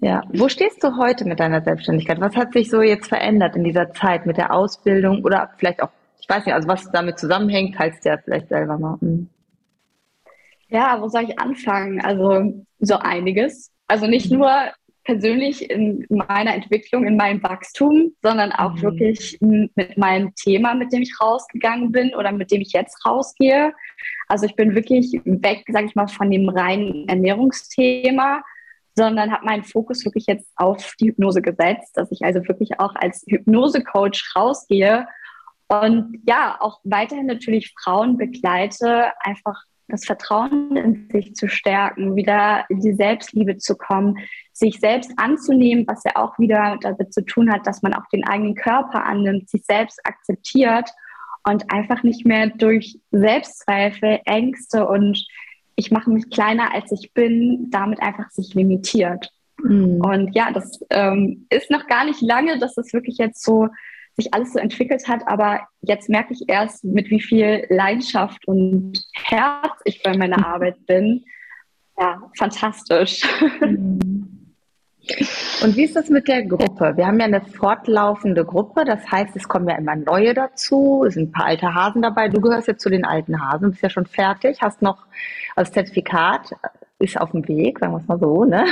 Ja. 0.00 0.22
Wo 0.32 0.48
stehst 0.48 0.82
du 0.84 0.96
heute 0.96 1.24
mit 1.24 1.40
deiner 1.40 1.62
Selbstständigkeit? 1.62 2.20
Was 2.20 2.36
hat 2.36 2.52
sich 2.52 2.70
so 2.70 2.80
jetzt 2.80 3.08
verändert 3.08 3.56
in 3.56 3.64
dieser 3.64 3.92
Zeit 3.92 4.24
mit 4.24 4.36
der 4.36 4.54
Ausbildung 4.54 5.24
oder 5.24 5.50
vielleicht 5.56 5.82
auch, 5.82 5.90
ich 6.20 6.28
weiß 6.28 6.46
nicht, 6.46 6.54
also 6.54 6.68
was 6.68 6.92
damit 6.92 7.18
zusammenhängt, 7.18 7.74
teilst 7.74 8.04
du 8.04 8.10
ja 8.10 8.18
vielleicht 8.18 8.50
selber 8.50 8.78
mal. 8.78 8.98
Hm. 9.00 9.28
Ja, 10.68 11.00
wo 11.00 11.08
soll 11.08 11.24
ich 11.24 11.38
anfangen? 11.40 12.00
Also 12.00 12.64
so 12.78 12.98
einiges. 12.98 13.71
Also 13.88 14.06
nicht 14.06 14.30
nur 14.30 14.50
persönlich 15.04 15.68
in 15.68 16.06
meiner 16.08 16.54
Entwicklung, 16.54 17.06
in 17.06 17.16
meinem 17.16 17.42
Wachstum, 17.42 18.14
sondern 18.22 18.52
auch 18.52 18.74
mhm. 18.74 18.82
wirklich 18.82 19.38
mit 19.40 19.98
meinem 19.98 20.34
Thema, 20.34 20.74
mit 20.74 20.92
dem 20.92 21.02
ich 21.02 21.20
rausgegangen 21.20 21.90
bin 21.90 22.14
oder 22.14 22.32
mit 22.32 22.50
dem 22.50 22.60
ich 22.60 22.72
jetzt 22.72 23.04
rausgehe. 23.04 23.72
Also 24.28 24.46
ich 24.46 24.54
bin 24.54 24.74
wirklich 24.74 25.20
weg, 25.24 25.64
sage 25.68 25.86
ich 25.86 25.94
mal, 25.94 26.08
von 26.08 26.30
dem 26.30 26.48
reinen 26.48 27.08
Ernährungsthema, 27.08 28.42
sondern 28.94 29.32
habe 29.32 29.46
meinen 29.46 29.64
Fokus 29.64 30.04
wirklich 30.04 30.26
jetzt 30.26 30.50
auf 30.56 30.94
die 31.00 31.08
Hypnose 31.08 31.42
gesetzt, 31.42 31.96
dass 31.96 32.12
ich 32.12 32.22
also 32.22 32.46
wirklich 32.46 32.78
auch 32.78 32.94
als 32.94 33.24
Hypnose-Coach 33.26 34.36
rausgehe 34.36 35.06
und 35.68 36.20
ja, 36.26 36.58
auch 36.60 36.80
weiterhin 36.84 37.26
natürlich 37.26 37.72
Frauen 37.82 38.18
begleite, 38.18 39.06
einfach 39.20 39.64
das 39.92 40.04
Vertrauen 40.04 40.76
in 40.76 41.08
sich 41.10 41.34
zu 41.34 41.48
stärken, 41.48 42.16
wieder 42.16 42.64
in 42.68 42.80
die 42.80 42.94
Selbstliebe 42.94 43.58
zu 43.58 43.76
kommen, 43.76 44.18
sich 44.52 44.80
selbst 44.80 45.12
anzunehmen, 45.16 45.86
was 45.86 46.02
ja 46.04 46.16
auch 46.16 46.38
wieder 46.38 46.78
damit 46.80 47.12
zu 47.12 47.24
tun 47.24 47.52
hat, 47.52 47.66
dass 47.66 47.82
man 47.82 47.94
auch 47.94 48.06
den 48.12 48.26
eigenen 48.26 48.54
Körper 48.54 49.04
annimmt, 49.04 49.48
sich 49.48 49.64
selbst 49.64 50.00
akzeptiert 50.04 50.90
und 51.48 51.72
einfach 51.72 52.02
nicht 52.02 52.24
mehr 52.26 52.48
durch 52.48 52.98
Selbstzweifel, 53.10 54.20
Ängste 54.24 54.86
und 54.86 55.24
ich 55.76 55.90
mache 55.90 56.10
mich 56.10 56.30
kleiner 56.30 56.72
als 56.74 56.92
ich 56.92 57.12
bin, 57.12 57.70
damit 57.70 58.00
einfach 58.02 58.30
sich 58.30 58.54
limitiert. 58.54 59.30
Mhm. 59.62 60.00
Und 60.00 60.34
ja, 60.34 60.52
das 60.52 60.80
ähm, 60.90 61.46
ist 61.50 61.70
noch 61.70 61.86
gar 61.86 62.04
nicht 62.04 62.20
lange, 62.20 62.58
dass 62.58 62.74
das 62.74 62.92
wirklich 62.92 63.18
jetzt 63.18 63.42
so 63.42 63.68
sich 64.22 64.34
alles 64.34 64.52
so 64.52 64.58
entwickelt 64.58 65.08
hat, 65.08 65.26
aber 65.26 65.60
jetzt 65.80 66.08
merke 66.08 66.32
ich 66.32 66.48
erst, 66.48 66.84
mit 66.84 67.10
wie 67.10 67.20
viel 67.20 67.66
Leidenschaft 67.68 68.46
und 68.46 69.04
Herz 69.14 69.72
ich 69.84 70.02
bei 70.02 70.16
meiner 70.16 70.46
Arbeit 70.46 70.86
bin. 70.86 71.24
Ja, 71.98 72.22
fantastisch. 72.36 73.22
Und 75.62 75.76
wie 75.76 75.84
ist 75.84 75.96
das 75.96 76.08
mit 76.10 76.28
der 76.28 76.44
Gruppe? 76.44 76.96
Wir 76.96 77.06
haben 77.06 77.18
ja 77.18 77.26
eine 77.26 77.40
fortlaufende 77.40 78.44
Gruppe, 78.44 78.84
das 78.84 79.10
heißt, 79.10 79.34
es 79.34 79.48
kommen 79.48 79.68
ja 79.68 79.76
immer 79.76 79.96
neue 79.96 80.32
dazu, 80.32 81.04
es 81.06 81.14
sind 81.14 81.30
ein 81.30 81.32
paar 81.32 81.46
alte 81.46 81.74
Hasen 81.74 82.02
dabei. 82.02 82.28
Du 82.28 82.40
gehörst 82.40 82.68
jetzt 82.68 82.82
zu 82.82 82.88
den 82.88 83.04
alten 83.04 83.40
Hasen, 83.40 83.70
bist 83.70 83.82
ja 83.82 83.90
schon 83.90 84.06
fertig, 84.06 84.62
hast 84.62 84.80
noch 84.80 85.06
das 85.56 85.72
Zertifikat, 85.72 86.52
ist 87.00 87.20
auf 87.20 87.32
dem 87.32 87.46
Weg, 87.48 87.80
sagen 87.80 87.92
wir 87.92 87.98
es 87.98 88.06
mal 88.06 88.18
so, 88.18 88.44
ne? 88.44 88.64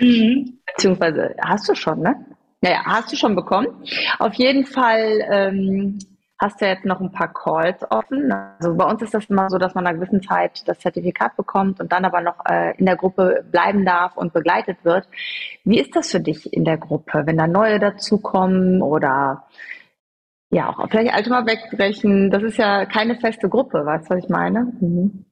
Mhm. 0.00 0.58
Beziehungsweise 0.66 1.36
hast 1.40 1.68
du 1.68 1.74
schon, 1.76 2.00
ne? 2.00 2.16
Naja, 2.66 2.82
hast 2.84 3.12
du 3.12 3.16
schon 3.16 3.36
bekommen. 3.36 3.68
Auf 4.18 4.34
jeden 4.34 4.66
Fall, 4.66 5.24
ähm, 5.30 6.00
hast 6.36 6.60
du 6.60 6.66
jetzt 6.66 6.84
noch 6.84 7.00
ein 7.00 7.12
paar 7.12 7.32
Calls 7.32 7.88
offen. 7.92 8.32
Also 8.32 8.74
bei 8.74 8.84
uns 8.84 9.02
ist 9.02 9.14
das 9.14 9.26
immer 9.26 9.48
so, 9.50 9.56
dass 9.56 9.76
man 9.76 9.84
nach 9.84 9.90
einer 9.90 10.00
gewissen 10.00 10.20
Zeit 10.20 10.66
das 10.66 10.80
Zertifikat 10.80 11.36
bekommt 11.36 11.78
und 11.78 11.92
dann 11.92 12.04
aber 12.04 12.22
noch 12.22 12.44
äh, 12.44 12.76
in 12.76 12.86
der 12.86 12.96
Gruppe 12.96 13.44
bleiben 13.52 13.84
darf 13.84 14.16
und 14.16 14.32
begleitet 14.32 14.78
wird. 14.82 15.06
Wie 15.62 15.78
ist 15.78 15.94
das 15.94 16.10
für 16.10 16.18
dich 16.18 16.52
in 16.52 16.64
der 16.64 16.76
Gruppe, 16.76 17.22
wenn 17.24 17.36
da 17.36 17.46
neue 17.46 17.78
dazukommen 17.78 18.82
oder 18.82 19.44
ja, 20.50 20.68
auch 20.68 20.88
vielleicht 20.90 21.14
alte 21.14 21.30
mal 21.30 21.46
wegbrechen? 21.46 22.32
Das 22.32 22.42
ist 22.42 22.58
ja 22.58 22.84
keine 22.84 23.14
feste 23.14 23.48
Gruppe, 23.48 23.86
weißt 23.86 24.10
du, 24.10 24.14
was 24.16 24.24
ich 24.24 24.28
meine? 24.28 24.72
Mhm. 24.80 25.24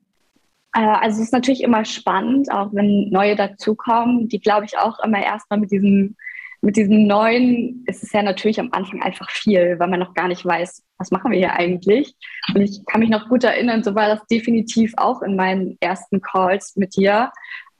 Äh, 0.72 0.86
also 0.86 1.16
es 1.16 1.26
ist 1.26 1.32
natürlich 1.32 1.64
immer 1.64 1.84
spannend, 1.84 2.52
auch 2.52 2.68
wenn 2.72 3.08
neue 3.10 3.34
dazukommen, 3.34 4.28
die 4.28 4.38
glaube 4.38 4.66
ich 4.66 4.78
auch 4.78 5.00
immer 5.00 5.20
erstmal 5.20 5.58
mit 5.58 5.72
diesem 5.72 6.14
mit 6.64 6.76
diesem 6.76 7.06
neuen 7.06 7.84
ist 7.86 8.02
es 8.02 8.12
ja 8.12 8.22
natürlich 8.22 8.58
am 8.58 8.70
Anfang 8.72 9.02
einfach 9.02 9.30
viel, 9.30 9.78
weil 9.78 9.88
man 9.88 10.00
noch 10.00 10.14
gar 10.14 10.28
nicht 10.28 10.44
weiß, 10.44 10.82
was 10.96 11.10
machen 11.10 11.30
wir 11.30 11.38
hier 11.38 11.52
eigentlich. 11.52 12.14
Und 12.54 12.62
ich 12.62 12.80
kann 12.86 13.00
mich 13.00 13.10
noch 13.10 13.28
gut 13.28 13.44
erinnern, 13.44 13.84
so 13.84 13.94
war 13.94 14.08
das 14.08 14.26
definitiv 14.26 14.94
auch 14.96 15.20
in 15.20 15.36
meinen 15.36 15.76
ersten 15.80 16.22
Calls 16.22 16.74
mit 16.76 16.96
dir, 16.96 17.30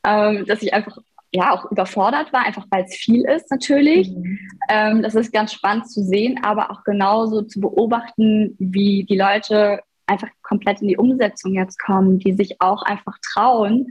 ähm, 0.07 0.45
dass 0.47 0.63
ich 0.63 0.75
einfach 0.75 0.99
ja 1.33 1.53
auch 1.53 1.71
überfordert 1.71 2.33
war, 2.33 2.45
einfach 2.45 2.67
weil 2.71 2.85
es 2.85 2.95
viel 2.95 3.25
ist 3.25 3.51
natürlich. 3.51 4.11
Mhm. 4.11 4.39
Ähm, 4.69 5.03
das 5.03 5.15
ist 5.15 5.33
ganz 5.33 5.53
spannend 5.55 5.91
zu 5.91 6.05
sehen, 6.05 6.41
aber 6.43 6.71
auch 6.71 6.85
genauso 6.85 7.41
zu 7.41 7.61
beobachten, 7.61 8.55
wie 8.59 9.05
die 9.05 9.17
Leute 9.17 9.81
einfach 10.07 10.29
komplett 10.43 10.83
in 10.83 10.89
die 10.89 10.99
Umsetzung 10.99 11.55
jetzt 11.55 11.79
kommen, 11.79 12.19
die 12.19 12.35
sich 12.35 12.61
auch 12.61 12.83
einfach 12.83 13.17
trauen 13.33 13.87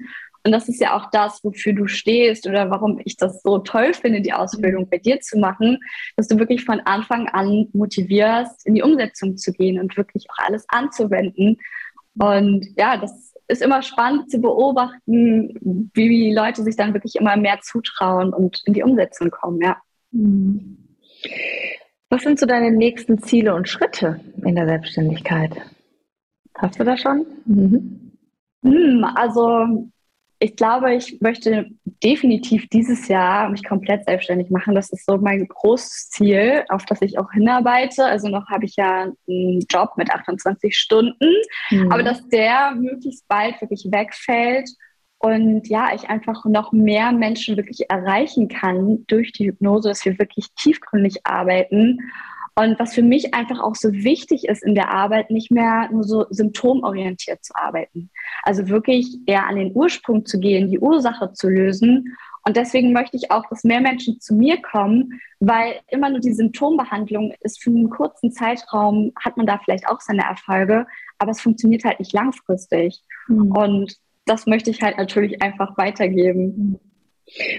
und 0.45 0.51
das 0.51 0.67
ist 0.67 0.81
ja 0.81 0.95
auch 0.97 1.09
das, 1.11 1.43
wofür 1.43 1.73
du 1.73 1.87
stehst 1.87 2.47
oder 2.47 2.69
warum 2.69 2.99
ich 3.05 3.15
das 3.15 3.41
so 3.41 3.59
toll 3.59 3.93
finde, 3.93 4.21
die 4.21 4.33
Ausbildung 4.33 4.89
bei 4.89 4.97
dir 4.97 5.21
zu 5.21 5.37
machen, 5.39 5.79
dass 6.17 6.27
du 6.27 6.37
wirklich 6.37 6.65
von 6.65 6.81
Anfang 6.81 7.29
an 7.29 7.69
motivierst, 7.73 8.65
in 8.65 8.75
die 8.75 8.81
Umsetzung 8.81 9.37
zu 9.37 9.53
gehen 9.53 9.79
und 9.79 9.95
wirklich 9.95 10.25
auch 10.29 10.45
alles 10.45 10.65
anzuwenden. 10.67 11.57
Und 12.19 12.67
ja, 12.77 12.97
das 12.97 13.33
ist 13.47 13.61
immer 13.61 13.81
spannend 13.81 14.29
zu 14.29 14.39
beobachten, 14.39 15.89
wie 15.93 16.09
die 16.09 16.33
Leute 16.33 16.63
sich 16.63 16.75
dann 16.75 16.93
wirklich 16.93 17.15
immer 17.15 17.37
mehr 17.37 17.59
zutrauen 17.61 18.33
und 18.33 18.61
in 18.65 18.73
die 18.73 18.83
Umsetzung 18.83 19.31
kommen, 19.31 19.61
ja. 19.61 19.77
Mhm. 20.11 20.77
Was 22.09 22.23
sind 22.23 22.37
so 22.37 22.45
deine 22.45 22.71
nächsten 22.71 23.17
Ziele 23.23 23.55
und 23.55 23.69
Schritte 23.69 24.19
in 24.43 24.55
der 24.55 24.67
Selbstständigkeit? 24.67 25.51
Hast 26.55 26.79
du 26.79 26.83
da 26.83 26.97
schon? 26.97 27.25
Mhm. 27.45 28.11
Hm, 28.63 29.05
also 29.15 29.89
ich 30.39 30.55
glaube, 30.55 30.93
ich 30.93 31.21
möchte 31.21 31.67
definitiv 32.03 32.67
dieses 32.69 33.07
Jahr 33.07 33.49
mich 33.49 33.63
komplett 33.63 34.05
selbstständig 34.05 34.49
machen. 34.49 34.75
Das 34.75 34.91
ist 34.91 35.05
so 35.05 35.17
mein 35.17 35.47
großes 35.47 36.09
Ziel, 36.09 36.65
auf 36.69 36.85
das 36.85 37.01
ich 37.01 37.17
auch 37.17 37.31
hinarbeite. 37.31 38.05
Also 38.05 38.27
noch 38.27 38.49
habe 38.49 38.65
ich 38.65 38.75
ja 38.75 39.11
einen 39.27 39.65
Job 39.69 39.91
mit 39.95 40.11
28 40.11 40.77
Stunden, 40.77 41.33
mhm. 41.69 41.91
aber 41.91 42.03
dass 42.03 42.27
der 42.27 42.71
möglichst 42.75 43.27
bald 43.27 43.59
wirklich 43.61 43.87
wegfällt 43.89 44.69
und 45.23 45.69
ja, 45.69 45.95
ich 45.95 46.09
einfach 46.09 46.43
noch 46.43 46.73
mehr 46.73 47.13
Menschen 47.13 47.55
wirklich 47.55 47.89
erreichen 47.89 48.49
kann 48.49 49.05
durch 49.07 49.31
die 49.31 49.47
Hypnose, 49.47 49.87
dass 49.87 50.03
wir 50.03 50.19
wirklich 50.19 50.47
tiefgründig 50.55 51.21
arbeiten 51.23 51.99
und 52.55 52.79
was 52.79 52.93
für 52.93 53.01
mich 53.01 53.33
einfach 53.33 53.59
auch 53.59 53.75
so 53.75 53.91
wichtig 53.91 54.47
ist 54.47 54.63
in 54.63 54.75
der 54.75 54.91
Arbeit, 54.91 55.31
nicht 55.31 55.49
mehr 55.49 55.89
nur 55.91 56.03
so 56.03 56.25
symptomorientiert 56.29 57.43
zu 57.43 57.55
arbeiten. 57.55 58.11
Also 58.43 58.69
wirklich 58.69 59.17
eher 59.25 59.47
an 59.47 59.55
den 59.55 59.71
Ursprung 59.73 60.25
zu 60.25 60.39
gehen, 60.39 60.69
die 60.69 60.79
Ursache 60.79 61.33
zu 61.33 61.49
lösen. 61.49 62.15
Und 62.45 62.55
deswegen 62.55 62.93
möchte 62.93 63.17
ich 63.17 63.31
auch, 63.31 63.45
dass 63.49 63.63
mehr 63.63 63.81
Menschen 63.81 64.19
zu 64.19 64.35
mir 64.35 64.61
kommen, 64.61 65.19
weil 65.39 65.79
immer 65.89 66.09
nur 66.09 66.19
die 66.19 66.33
Symptombehandlung 66.33 67.33
ist 67.39 67.63
für 67.63 67.71
einen 67.71 67.89
kurzen 67.89 68.31
Zeitraum, 68.31 69.13
hat 69.19 69.35
man 69.35 69.47
da 69.47 69.59
vielleicht 69.63 69.87
auch 69.87 70.01
seine 70.01 70.23
Erfolge, 70.23 70.85
aber 71.17 71.31
es 71.31 71.41
funktioniert 71.41 71.85
halt 71.85 71.99
nicht 71.99 72.13
langfristig. 72.13 73.01
Mhm. 73.27 73.51
Und 73.51 73.97
das 74.25 74.45
möchte 74.45 74.69
ich 74.69 74.81
halt 74.81 74.97
natürlich 74.97 75.41
einfach 75.41 75.75
weitergeben. 75.77 76.79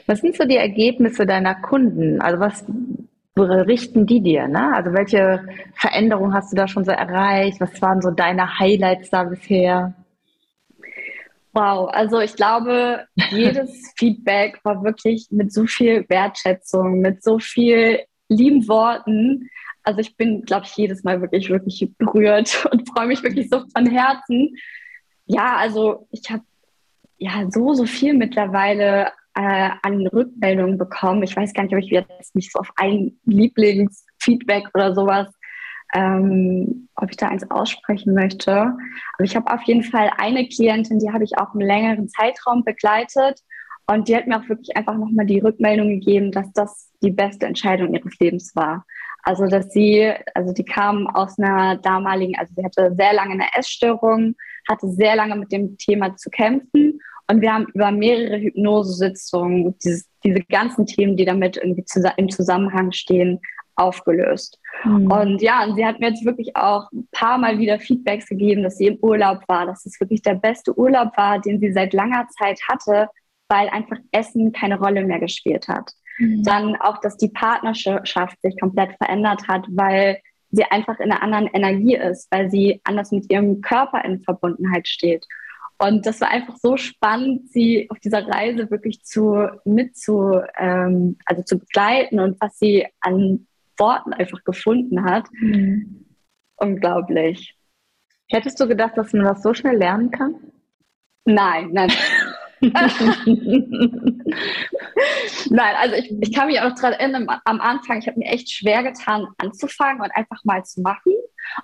Was 0.06 0.20
sind 0.20 0.36
so 0.36 0.44
die 0.44 0.56
Ergebnisse 0.56 1.26
deiner 1.26 1.54
Kunden? 1.54 2.20
Also 2.20 2.38
was 2.38 2.64
berichten 3.34 4.06
die 4.06 4.20
dir? 4.20 4.48
Ne? 4.48 4.74
Also 4.74 4.92
welche 4.92 5.44
Veränderungen 5.74 6.34
hast 6.34 6.52
du 6.52 6.56
da 6.56 6.68
schon 6.68 6.84
so 6.84 6.92
erreicht? 6.92 7.60
Was 7.60 7.80
waren 7.82 8.00
so 8.00 8.10
deine 8.10 8.58
Highlights 8.58 9.10
da 9.10 9.24
bisher? 9.24 9.94
Wow, 11.52 11.88
also 11.92 12.20
ich 12.20 12.34
glaube, 12.34 13.06
jedes 13.30 13.92
Feedback 13.96 14.58
war 14.64 14.82
wirklich 14.82 15.28
mit 15.30 15.52
so 15.52 15.66
viel 15.66 16.04
Wertschätzung, 16.08 17.00
mit 17.00 17.22
so 17.22 17.38
viel 17.38 18.00
lieben 18.28 18.66
Worten. 18.66 19.48
Also 19.84 20.00
ich 20.00 20.16
bin, 20.16 20.42
glaube 20.42 20.66
ich, 20.66 20.76
jedes 20.76 21.04
Mal 21.04 21.20
wirklich, 21.20 21.50
wirklich 21.50 21.88
berührt 21.98 22.66
und 22.72 22.88
freue 22.88 23.06
mich 23.06 23.22
wirklich 23.22 23.48
so 23.50 23.62
von 23.72 23.86
Herzen. 23.86 24.56
Ja, 25.26 25.56
also 25.56 26.08
ich 26.10 26.28
habe 26.30 26.42
ja 27.18 27.48
so, 27.50 27.74
so 27.74 27.86
viel 27.86 28.14
mittlerweile 28.14 29.12
äh, 29.34 29.70
an 29.82 30.06
Rückmeldungen 30.06 30.78
bekommen. 30.78 31.22
Ich 31.22 31.36
weiß 31.36 31.52
gar 31.52 31.64
nicht, 31.64 31.74
ob 31.74 31.80
ich 31.80 31.90
jetzt 31.90 32.34
nicht 32.34 32.52
so 32.52 32.60
auf 32.60 32.70
ein 32.76 33.18
Lieblingsfeedback 33.24 34.68
oder 34.74 34.94
sowas, 34.94 35.28
ähm, 35.94 36.88
ob 36.96 37.10
ich 37.10 37.16
da 37.16 37.28
eins 37.28 37.50
aussprechen 37.50 38.14
möchte. 38.14 38.52
Aber 38.52 39.24
ich 39.24 39.36
habe 39.36 39.52
auf 39.52 39.62
jeden 39.62 39.82
Fall 39.82 40.10
eine 40.18 40.46
Klientin, 40.48 40.98
die 40.98 41.12
habe 41.12 41.24
ich 41.24 41.36
auch 41.38 41.52
einen 41.52 41.66
längeren 41.66 42.08
Zeitraum 42.08 42.64
begleitet. 42.64 43.40
Und 43.86 44.08
die 44.08 44.16
hat 44.16 44.26
mir 44.26 44.38
auch 44.38 44.48
wirklich 44.48 44.76
einfach 44.76 44.96
nochmal 44.96 45.26
die 45.26 45.40
Rückmeldung 45.40 45.88
gegeben, 45.88 46.32
dass 46.32 46.50
das 46.52 46.90
die 47.02 47.10
beste 47.10 47.46
Entscheidung 47.46 47.92
ihres 47.92 48.18
Lebens 48.18 48.56
war. 48.56 48.86
Also, 49.22 49.46
dass 49.46 49.72
sie, 49.72 50.12
also 50.34 50.52
die 50.52 50.64
kam 50.64 51.06
aus 51.06 51.38
einer 51.38 51.76
damaligen, 51.76 52.36
also 52.38 52.52
sie 52.56 52.64
hatte 52.64 52.94
sehr 52.96 53.12
lange 53.12 53.32
eine 53.32 53.46
Essstörung, 53.56 54.36
hatte 54.68 54.88
sehr 54.88 55.16
lange 55.16 55.36
mit 55.36 55.52
dem 55.52 55.76
Thema 55.76 56.16
zu 56.16 56.30
kämpfen 56.30 57.00
und 57.28 57.40
wir 57.40 57.52
haben 57.52 57.66
über 57.75 57.90
mehrere 57.90 58.38
Hypnosesitzungen 58.38 59.76
dieses, 59.83 60.09
diese 60.25 60.40
ganzen 60.40 60.87
Themen, 60.87 61.16
die 61.16 61.25
damit 61.25 61.57
irgendwie 61.57 61.85
zu, 61.85 62.02
im 62.16 62.28
Zusammenhang 62.28 62.93
stehen, 62.93 63.40
aufgelöst. 63.76 64.59
Mhm. 64.85 65.11
Und 65.11 65.43
ja, 65.43 65.64
und 65.64 65.76
sie 65.76 65.85
hat 65.85 66.00
mir 66.00 66.09
jetzt 66.11 66.25
wirklich 66.25 66.54
auch 66.57 66.90
ein 66.93 67.09
paar 67.12 67.38
Mal 67.38 67.59
wieder 67.59 67.78
Feedbacks 67.78 68.26
gegeben, 68.26 68.62
dass 68.62 68.78
sie 68.78 68.87
im 68.87 68.99
Urlaub 69.00 69.40
war, 69.49 69.66
dass 69.66 69.85
es 69.87 69.99
wirklich 70.00 70.23
der 70.23 70.35
beste 70.35 70.76
Urlaub 70.78 71.16
war, 71.16 71.40
den 71.40 71.61
sie 71.61 71.73
seit 71.73 71.93
langer 71.93 72.26
Zeit 72.38 72.61
hatte, 72.69 73.09
weil 73.49 73.69
einfach 73.69 73.97
Essen 74.12 74.52
keine 74.52 74.78
Rolle 74.78 75.04
mehr 75.04 75.19
gespielt 75.19 75.66
hat. 75.69 75.93
Mhm. 76.19 76.45
Dann 76.45 76.76
auch, 76.76 77.00
dass 77.00 77.16
die 77.16 77.28
Partnerschaft 77.28 78.40
sich 78.43 78.59
komplett 78.61 78.97
verändert 78.99 79.49
hat, 79.49 79.66
weil 79.71 80.19
sie 80.50 80.64
einfach 80.64 81.00
in 81.00 81.11
einer 81.11 81.23
anderen 81.23 81.49
Energie 81.49 81.97
ist, 81.97 82.31
weil 82.31 82.50
sie 82.50 82.81
anders 82.85 83.11
mit 83.11 83.31
ihrem 83.31 83.61
Körper 83.61 84.04
in 84.04 84.23
Verbundenheit 84.23 84.87
steht. 84.87 85.26
Und 85.78 86.07
das 86.07 86.21
war 86.21 86.28
einfach 86.28 86.57
so 86.57 86.76
spannend, 86.76 87.50
sie 87.50 87.88
auf 87.90 87.99
dieser 87.99 88.26
Reise 88.26 88.71
wirklich 88.71 89.02
zu 89.02 89.49
mit 89.64 89.97
zu, 89.97 90.40
ähm, 90.57 91.16
also 91.26 91.43
zu 91.43 91.59
begleiten 91.59 92.21
und 92.21 92.40
was 92.40 92.59
sie 92.59 92.87
an 93.00 93.47
Worten 93.76 94.12
einfach 94.12 94.45
gefunden 94.45 95.04
hat. 95.04 95.26
Mhm. 95.33 96.07
Unglaublich. 96.57 97.57
Hättest 98.28 98.61
du 98.61 98.69
gedacht, 98.69 98.97
dass 98.97 99.12
man 99.12 99.25
das 99.25 99.43
so 99.43 99.52
schnell 99.52 99.76
lernen 99.76 100.11
kann? 100.11 100.37
Nein, 101.25 101.71
nein. 101.73 101.93
Nein, 105.50 105.75
also 105.78 105.97
ich, 105.97 106.12
ich 106.21 106.33
kann 106.33 106.47
mich 106.49 106.61
auch 106.61 106.75
daran 106.75 106.92
erinnern, 106.94 107.26
am 107.44 107.61
Anfang, 107.61 107.99
ich 107.99 108.06
habe 108.06 108.18
mir 108.18 108.26
echt 108.26 108.50
schwer 108.50 108.83
getan, 108.83 109.26
anzufangen 109.38 110.02
und 110.02 110.11
einfach 110.14 110.42
mal 110.44 110.64
zu 110.64 110.80
machen. 110.80 111.12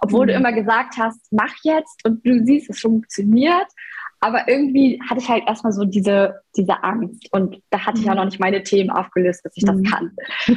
Obwohl 0.01 0.27
mhm. 0.27 0.29
du 0.29 0.35
immer 0.35 0.53
gesagt 0.53 0.97
hast, 0.99 1.33
mach 1.33 1.55
jetzt 1.63 2.05
und 2.05 2.27
du 2.27 2.45
siehst, 2.45 2.71
es 2.71 2.81
funktioniert. 2.81 3.67
Aber 4.21 4.49
irgendwie 4.49 5.01
hatte 5.09 5.21
ich 5.21 5.29
halt 5.29 5.45
erstmal 5.47 5.73
so 5.73 5.85
diese, 5.85 6.43
diese 6.55 6.85
Angst 6.85 7.33
und 7.33 7.63
da 7.71 7.87
hatte 7.87 8.01
ich 8.01 8.05
ja 8.05 8.13
mhm. 8.13 8.19
noch 8.19 8.25
nicht 8.27 8.41
meine 8.41 8.63
Themen 8.63 8.91
aufgelöst, 8.91 9.45
dass 9.45 9.57
ich 9.57 9.65
das 9.65 9.77
mhm. 9.77 9.85
kann. 9.85 10.17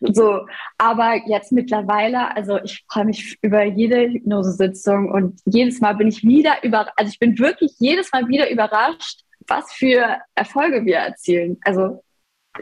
so, 0.00 0.46
aber 0.78 1.20
jetzt 1.26 1.52
mittlerweile, 1.52 2.34
also 2.34 2.58
ich 2.62 2.84
freue 2.88 3.04
mich 3.04 3.38
über 3.42 3.64
jede 3.64 4.08
Hypnosesitzung 4.08 5.10
und 5.10 5.40
jedes 5.44 5.80
Mal 5.80 5.94
bin 5.94 6.08
ich 6.08 6.22
wieder 6.22 6.62
über, 6.62 6.88
also 6.96 7.10
ich 7.10 7.18
bin 7.18 7.38
wirklich 7.38 7.72
jedes 7.78 8.10
Mal 8.12 8.26
wieder 8.28 8.50
überrascht, 8.50 9.20
was 9.46 9.72
für 9.72 10.18
Erfolge 10.34 10.84
wir 10.86 10.96
erzielen. 10.96 11.58
Also 11.64 12.02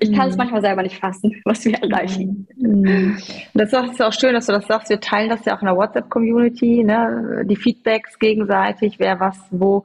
ich 0.00 0.12
kann 0.12 0.28
es 0.28 0.34
mhm. 0.34 0.38
manchmal 0.38 0.60
selber 0.60 0.82
nicht 0.82 0.98
fassen, 0.98 1.40
was 1.44 1.64
wir 1.64 1.74
erreichen. 1.74 2.46
Mhm. 2.56 3.18
Das 3.54 3.72
ist 3.72 4.02
auch 4.02 4.12
schön, 4.12 4.34
dass 4.34 4.46
du 4.46 4.52
das 4.52 4.66
sagst. 4.66 4.90
Wir 4.90 5.00
teilen 5.00 5.30
das 5.30 5.44
ja 5.44 5.56
auch 5.56 5.62
in 5.62 5.66
der 5.66 5.76
WhatsApp-Community, 5.76 6.84
ne? 6.84 7.44
die 7.46 7.56
Feedbacks 7.56 8.18
gegenseitig, 8.18 8.98
wer 8.98 9.18
was 9.18 9.38
wo 9.50 9.84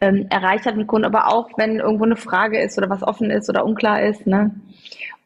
ähm, 0.00 0.26
erreicht 0.30 0.66
hat 0.66 0.76
mit 0.76 0.86
Kunden, 0.86 1.06
aber 1.06 1.28
auch 1.28 1.50
wenn 1.56 1.80
irgendwo 1.80 2.04
eine 2.04 2.16
Frage 2.16 2.60
ist 2.60 2.78
oder 2.78 2.88
was 2.90 3.02
offen 3.02 3.30
ist 3.30 3.48
oder 3.48 3.64
unklar 3.64 4.02
ist. 4.02 4.26
Ne? 4.26 4.54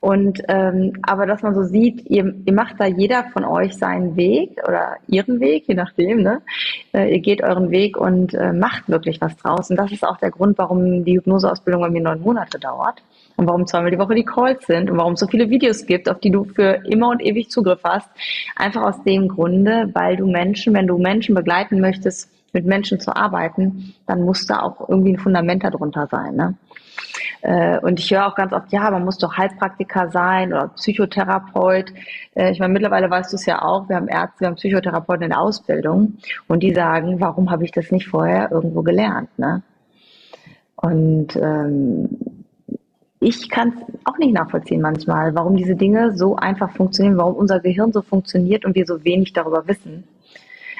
Und 0.04 0.42
ähm, 0.48 0.98
aber 1.00 1.24
dass 1.24 1.40
man 1.40 1.54
so 1.54 1.62
sieht, 1.62 2.10
ihr, 2.10 2.34
ihr 2.44 2.52
macht 2.52 2.74
da 2.78 2.84
jeder 2.84 3.24
von 3.32 3.42
euch 3.42 3.72
seinen 3.78 4.16
Weg 4.16 4.60
oder 4.68 4.96
ihren 5.06 5.40
Weg, 5.40 5.64
je 5.66 5.74
nachdem. 5.74 6.22
Ne? 6.22 6.42
Äh, 6.92 7.14
ihr 7.14 7.20
geht 7.20 7.42
euren 7.42 7.70
Weg 7.70 7.96
und 7.96 8.34
äh, 8.34 8.52
macht 8.52 8.86
wirklich 8.90 9.22
was 9.22 9.34
draus. 9.38 9.70
Und 9.70 9.76
das 9.76 9.92
ist 9.92 10.06
auch 10.06 10.18
der 10.18 10.30
Grund, 10.30 10.58
warum 10.58 11.06
die 11.06 11.16
Hypnoseausbildung 11.16 11.80
bei 11.80 11.88
mir 11.88 12.02
neun 12.02 12.20
Monate 12.20 12.58
dauert 12.58 13.02
und 13.36 13.46
warum 13.46 13.66
zweimal 13.66 13.92
die 13.92 13.98
Woche 13.98 14.14
die 14.14 14.26
Calls 14.26 14.66
sind 14.66 14.90
und 14.90 14.98
warum 14.98 15.14
es 15.14 15.20
so 15.20 15.26
viele 15.26 15.48
Videos 15.48 15.86
gibt, 15.86 16.10
auf 16.10 16.20
die 16.20 16.30
du 16.30 16.44
für 16.44 16.82
immer 16.84 17.08
und 17.08 17.22
ewig 17.22 17.48
Zugriff 17.48 17.80
hast. 17.82 18.10
Einfach 18.56 18.82
aus 18.82 19.02
dem 19.04 19.28
Grunde, 19.28 19.88
weil 19.94 20.18
du 20.18 20.26
Menschen, 20.26 20.74
wenn 20.74 20.86
du 20.86 20.98
Menschen 20.98 21.34
begleiten 21.34 21.80
möchtest, 21.80 22.28
mit 22.52 22.66
Menschen 22.66 23.00
zu 23.00 23.16
arbeiten, 23.16 23.94
dann 24.06 24.20
muss 24.20 24.46
da 24.46 24.60
auch 24.60 24.86
irgendwie 24.86 25.14
ein 25.14 25.18
Fundament 25.18 25.64
darunter 25.64 26.08
sein. 26.10 26.36
Ne? 26.36 26.56
Äh, 27.44 27.78
und 27.80 28.00
ich 28.00 28.10
höre 28.10 28.26
auch 28.26 28.34
ganz 28.34 28.54
oft, 28.54 28.72
ja, 28.72 28.90
man 28.90 29.04
muss 29.04 29.18
doch 29.18 29.36
Heilpraktiker 29.36 30.08
sein 30.10 30.54
oder 30.54 30.68
Psychotherapeut. 30.68 31.92
Äh, 32.34 32.52
ich 32.52 32.58
meine, 32.58 32.72
mittlerweile 32.72 33.10
weißt 33.10 33.32
du 33.32 33.36
es 33.36 33.44
ja 33.44 33.60
auch, 33.60 33.86
wir 33.86 33.96
haben 33.96 34.08
Ärzte, 34.08 34.40
wir 34.40 34.46
haben 34.48 34.54
Psychotherapeuten 34.54 35.24
in 35.24 35.30
der 35.30 35.40
Ausbildung 35.40 36.14
und 36.48 36.62
die 36.62 36.72
sagen, 36.72 37.20
warum 37.20 37.50
habe 37.50 37.64
ich 37.64 37.70
das 37.70 37.90
nicht 37.90 38.08
vorher 38.08 38.50
irgendwo 38.50 38.80
gelernt? 38.80 39.28
Ne? 39.38 39.62
Und 40.76 41.36
ähm, 41.36 42.08
ich 43.20 43.50
kann 43.50 43.74
es 43.76 43.94
auch 44.06 44.16
nicht 44.16 44.32
nachvollziehen 44.32 44.80
manchmal, 44.80 45.34
warum 45.34 45.54
diese 45.54 45.76
Dinge 45.76 46.16
so 46.16 46.36
einfach 46.36 46.70
funktionieren, 46.70 47.18
warum 47.18 47.34
unser 47.34 47.60
Gehirn 47.60 47.92
so 47.92 48.00
funktioniert 48.00 48.64
und 48.64 48.74
wir 48.74 48.86
so 48.86 49.04
wenig 49.04 49.34
darüber 49.34 49.68
wissen. 49.68 50.04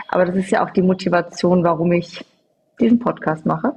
Aber 0.09 0.25
das 0.25 0.37
ist 0.37 0.51
ja 0.51 0.65
auch 0.65 0.71
die 0.71 0.83
Motivation, 0.83 1.63
warum 1.63 1.93
ich 1.93 2.25
diesen 2.81 3.01
Podcast 3.01 3.45
mache, 3.45 3.75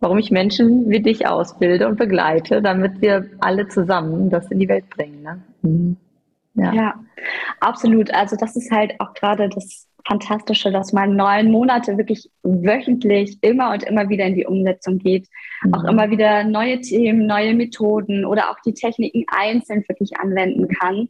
warum 0.00 0.18
ich 0.18 0.30
Menschen 0.30 0.88
wie 0.90 1.00
dich 1.00 1.26
ausbilde 1.26 1.86
und 1.86 1.96
begleite, 1.96 2.62
damit 2.62 3.00
wir 3.00 3.30
alle 3.38 3.68
zusammen 3.68 4.30
das 4.30 4.50
in 4.50 4.58
die 4.58 4.68
Welt 4.68 4.88
bringen. 4.90 5.22
Ne? 5.22 5.42
Mhm. 5.62 5.96
Ja. 6.54 6.72
ja, 6.72 6.94
absolut. 7.60 8.12
Also 8.12 8.36
das 8.36 8.56
ist 8.56 8.70
halt 8.72 8.94
auch 8.98 9.14
gerade 9.14 9.48
das 9.48 9.86
Fantastische, 10.06 10.70
dass 10.70 10.92
man 10.92 11.16
neun 11.16 11.50
Monate 11.50 11.96
wirklich 11.96 12.30
wöchentlich 12.42 13.38
immer 13.42 13.72
und 13.72 13.82
immer 13.82 14.08
wieder 14.08 14.24
in 14.24 14.34
die 14.34 14.46
Umsetzung 14.46 14.98
geht. 14.98 15.28
Mhm. 15.62 15.74
Auch 15.74 15.84
immer 15.84 16.10
wieder 16.10 16.44
neue 16.44 16.80
Themen, 16.80 17.26
neue 17.26 17.54
Methoden 17.54 18.24
oder 18.24 18.50
auch 18.50 18.60
die 18.64 18.74
Techniken 18.74 19.24
einzeln 19.28 19.84
wirklich 19.88 20.18
anwenden 20.18 20.68
kann. 20.68 21.08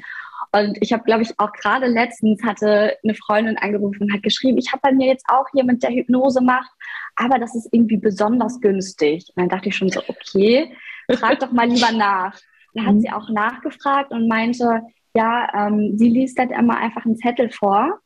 Und 0.52 0.78
ich 0.80 0.92
habe, 0.92 1.04
glaube 1.04 1.22
ich, 1.22 1.38
auch 1.38 1.52
gerade 1.52 1.86
letztens 1.86 2.42
hatte 2.42 2.96
eine 3.04 3.14
Freundin 3.14 3.56
angerufen 3.58 4.02
und 4.02 4.12
hat 4.12 4.22
geschrieben, 4.22 4.58
ich 4.58 4.72
habe 4.72 4.80
bei 4.82 4.92
mir 4.92 5.06
jetzt 5.06 5.26
auch 5.28 5.46
jemand, 5.52 5.82
der 5.82 5.90
Hypnose 5.90 6.40
macht, 6.40 6.70
aber 7.14 7.38
das 7.38 7.54
ist 7.54 7.68
irgendwie 7.70 7.98
besonders 7.98 8.60
günstig. 8.60 9.26
Und 9.34 9.42
dann 9.42 9.48
dachte 9.48 9.68
ich 9.68 9.76
schon 9.76 9.90
so, 9.90 10.00
okay, 10.08 10.74
frag 11.12 11.38
doch 11.38 11.52
mal 11.52 11.68
lieber 11.68 11.92
nach. 11.92 12.36
Dann 12.74 12.86
hat 12.86 12.94
mhm. 12.94 13.00
sie 13.00 13.10
auch 13.10 13.28
nachgefragt 13.28 14.10
und 14.10 14.28
meinte, 14.28 14.82
ja, 15.14 15.66
ähm, 15.66 15.96
sie 15.96 16.08
liest 16.08 16.38
halt 16.38 16.50
immer 16.50 16.78
einfach 16.78 17.04
einen 17.04 17.16
Zettel 17.16 17.50
vor 17.50 18.00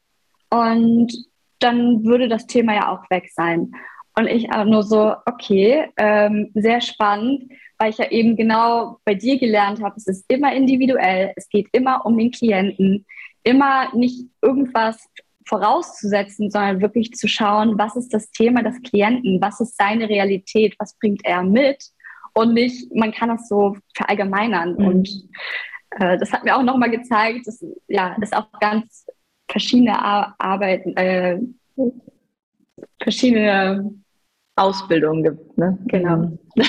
und 0.55 1.13
dann 1.59 2.05
würde 2.05 2.29
das 2.29 2.47
Thema 2.47 2.75
ja 2.75 2.93
auch 2.93 3.09
weg 3.11 3.31
sein. 3.35 3.73
Und 4.17 4.29
ich 4.29 4.53
auch 4.53 4.65
nur 4.65 4.83
so, 4.83 5.15
okay, 5.27 5.89
ähm, 5.97 6.51
sehr 6.55 6.81
spannend 6.81 7.51
weil 7.79 7.91
ich 7.91 7.99
ja 7.99 8.11
eben 8.11 8.37
genau 8.37 8.99
bei 9.05 9.15
dir 9.15 9.39
gelernt 9.39 9.83
habe, 9.83 9.97
es 9.97 10.07
ist 10.07 10.25
immer 10.29 10.55
individuell, 10.55 11.33
es 11.37 11.49
geht 11.49 11.69
immer 11.73 12.07
um 12.07 12.17
den 12.17 12.31
Klienten, 12.31 13.05
immer 13.43 13.95
nicht 13.95 14.27
irgendwas 14.43 15.09
vorauszusetzen, 15.47 16.51
sondern 16.51 16.81
wirklich 16.81 17.13
zu 17.13 17.29
schauen, 17.29 17.79
was 17.79 17.97
ist 17.97 18.15
das 18.15 18.31
Thema 18.31 18.63
des 18.63 18.81
Klienten, 18.83 19.41
was 19.41 19.61
ist 19.61 19.77
seine 19.77 20.09
Realität, 20.09 20.75
was 20.79 20.97
bringt 20.99 21.25
er 21.25 21.43
mit 21.43 21.85
und 22.33 22.55
nicht, 22.55 22.95
man 22.95 23.13
kann 23.13 23.29
das 23.29 23.49
so 23.49 23.77
verallgemeinern. 23.95 24.77
Mhm. 24.79 24.87
Und 24.87 25.11
äh, 25.91 26.17
das 26.17 26.33
hat 26.33 26.45
mir 26.45 26.57
auch 26.57 26.63
nochmal 26.63 26.91
gezeigt, 26.91 27.47
dass 27.47 27.63
ja, 27.89 28.17
es 28.23 28.33
auch 28.33 28.51
ganz 28.61 29.07
verschiedene 29.49 29.99
Ar 30.01 30.35
Arbeiten, 30.39 30.97
äh, 30.97 31.39
verschiedene 33.03 33.95
Ausbildungen 34.57 35.23
gibt. 35.25 35.59
Ne? 35.59 35.79
Genau. 35.87 36.17
Mhm. 36.17 36.39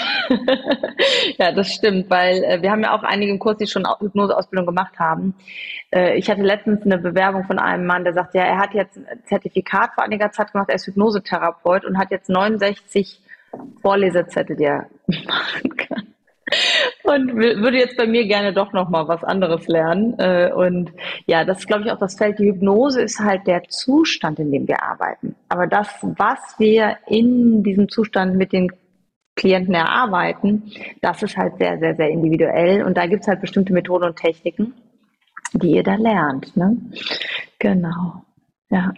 ja, 1.37 1.51
das 1.51 1.71
stimmt, 1.71 2.09
weil 2.09 2.43
äh, 2.43 2.61
wir 2.61 2.71
haben 2.71 2.81
ja 2.81 2.95
auch 2.95 3.03
einige 3.03 3.31
im 3.31 3.39
Kurs, 3.39 3.57
die 3.57 3.67
schon 3.67 3.85
Hypnoseausbildung 3.99 4.65
gemacht 4.65 4.97
haben. 4.97 5.35
Äh, 5.91 6.17
ich 6.17 6.29
hatte 6.29 6.41
letztens 6.41 6.81
eine 6.83 6.97
Bewerbung 6.97 7.45
von 7.45 7.59
einem 7.59 7.85
Mann, 7.85 8.03
der 8.03 8.13
sagt, 8.13 8.33
ja, 8.33 8.43
er 8.43 8.57
hat 8.57 8.73
jetzt 8.73 8.97
ein 8.97 9.23
Zertifikat 9.25 9.93
vor 9.93 10.03
einiger 10.03 10.31
Zeit 10.31 10.51
gemacht, 10.51 10.69
er 10.69 10.75
ist 10.75 10.87
Hypnosetherapeut 10.87 11.85
und 11.85 11.97
hat 11.99 12.09
jetzt 12.09 12.29
69 12.29 13.21
Vorlesezettel, 13.81 14.55
die 14.55 14.63
er 14.63 14.89
machen 15.07 15.77
kann 15.77 16.14
und 17.03 17.35
würde 17.35 17.77
jetzt 17.77 17.97
bei 17.97 18.07
mir 18.07 18.27
gerne 18.27 18.53
doch 18.53 18.71
noch 18.73 18.89
mal 18.89 19.07
was 19.07 19.23
anderes 19.23 19.67
lernen. 19.67 20.17
Äh, 20.19 20.51
und 20.53 20.91
ja, 21.25 21.43
das 21.43 21.59
ist, 21.59 21.67
glaube 21.67 21.83
ich, 21.83 21.91
auch 21.91 21.99
das 21.99 22.15
Feld. 22.15 22.39
Die 22.39 22.45
Hypnose 22.45 23.01
ist 23.01 23.19
halt 23.19 23.47
der 23.47 23.63
Zustand, 23.63 24.39
in 24.39 24.51
dem 24.51 24.67
wir 24.67 24.83
arbeiten. 24.83 25.35
Aber 25.49 25.67
das, 25.67 25.87
was 26.01 26.39
wir 26.57 26.97
in 27.07 27.63
diesem 27.63 27.89
Zustand 27.89 28.35
mit 28.35 28.53
den 28.53 28.71
Klienten 29.35 29.73
erarbeiten, 29.73 30.71
das 31.01 31.21
ist 31.23 31.35
halt 31.35 31.57
sehr, 31.57 31.77
sehr, 31.79 31.95
sehr 31.95 32.09
individuell. 32.09 32.83
Und 32.83 32.95
da 32.95 33.07
gibt 33.07 33.23
es 33.23 33.27
halt 33.27 33.41
bestimmte 33.41 33.73
Methoden 33.73 34.05
und 34.05 34.15
Techniken, 34.15 34.73
die 35.53 35.71
ihr 35.71 35.83
da 35.83 35.95
lernt. 35.95 36.55
Ne? 36.55 36.77
Genau. 37.59 38.23
Ja. 38.69 38.93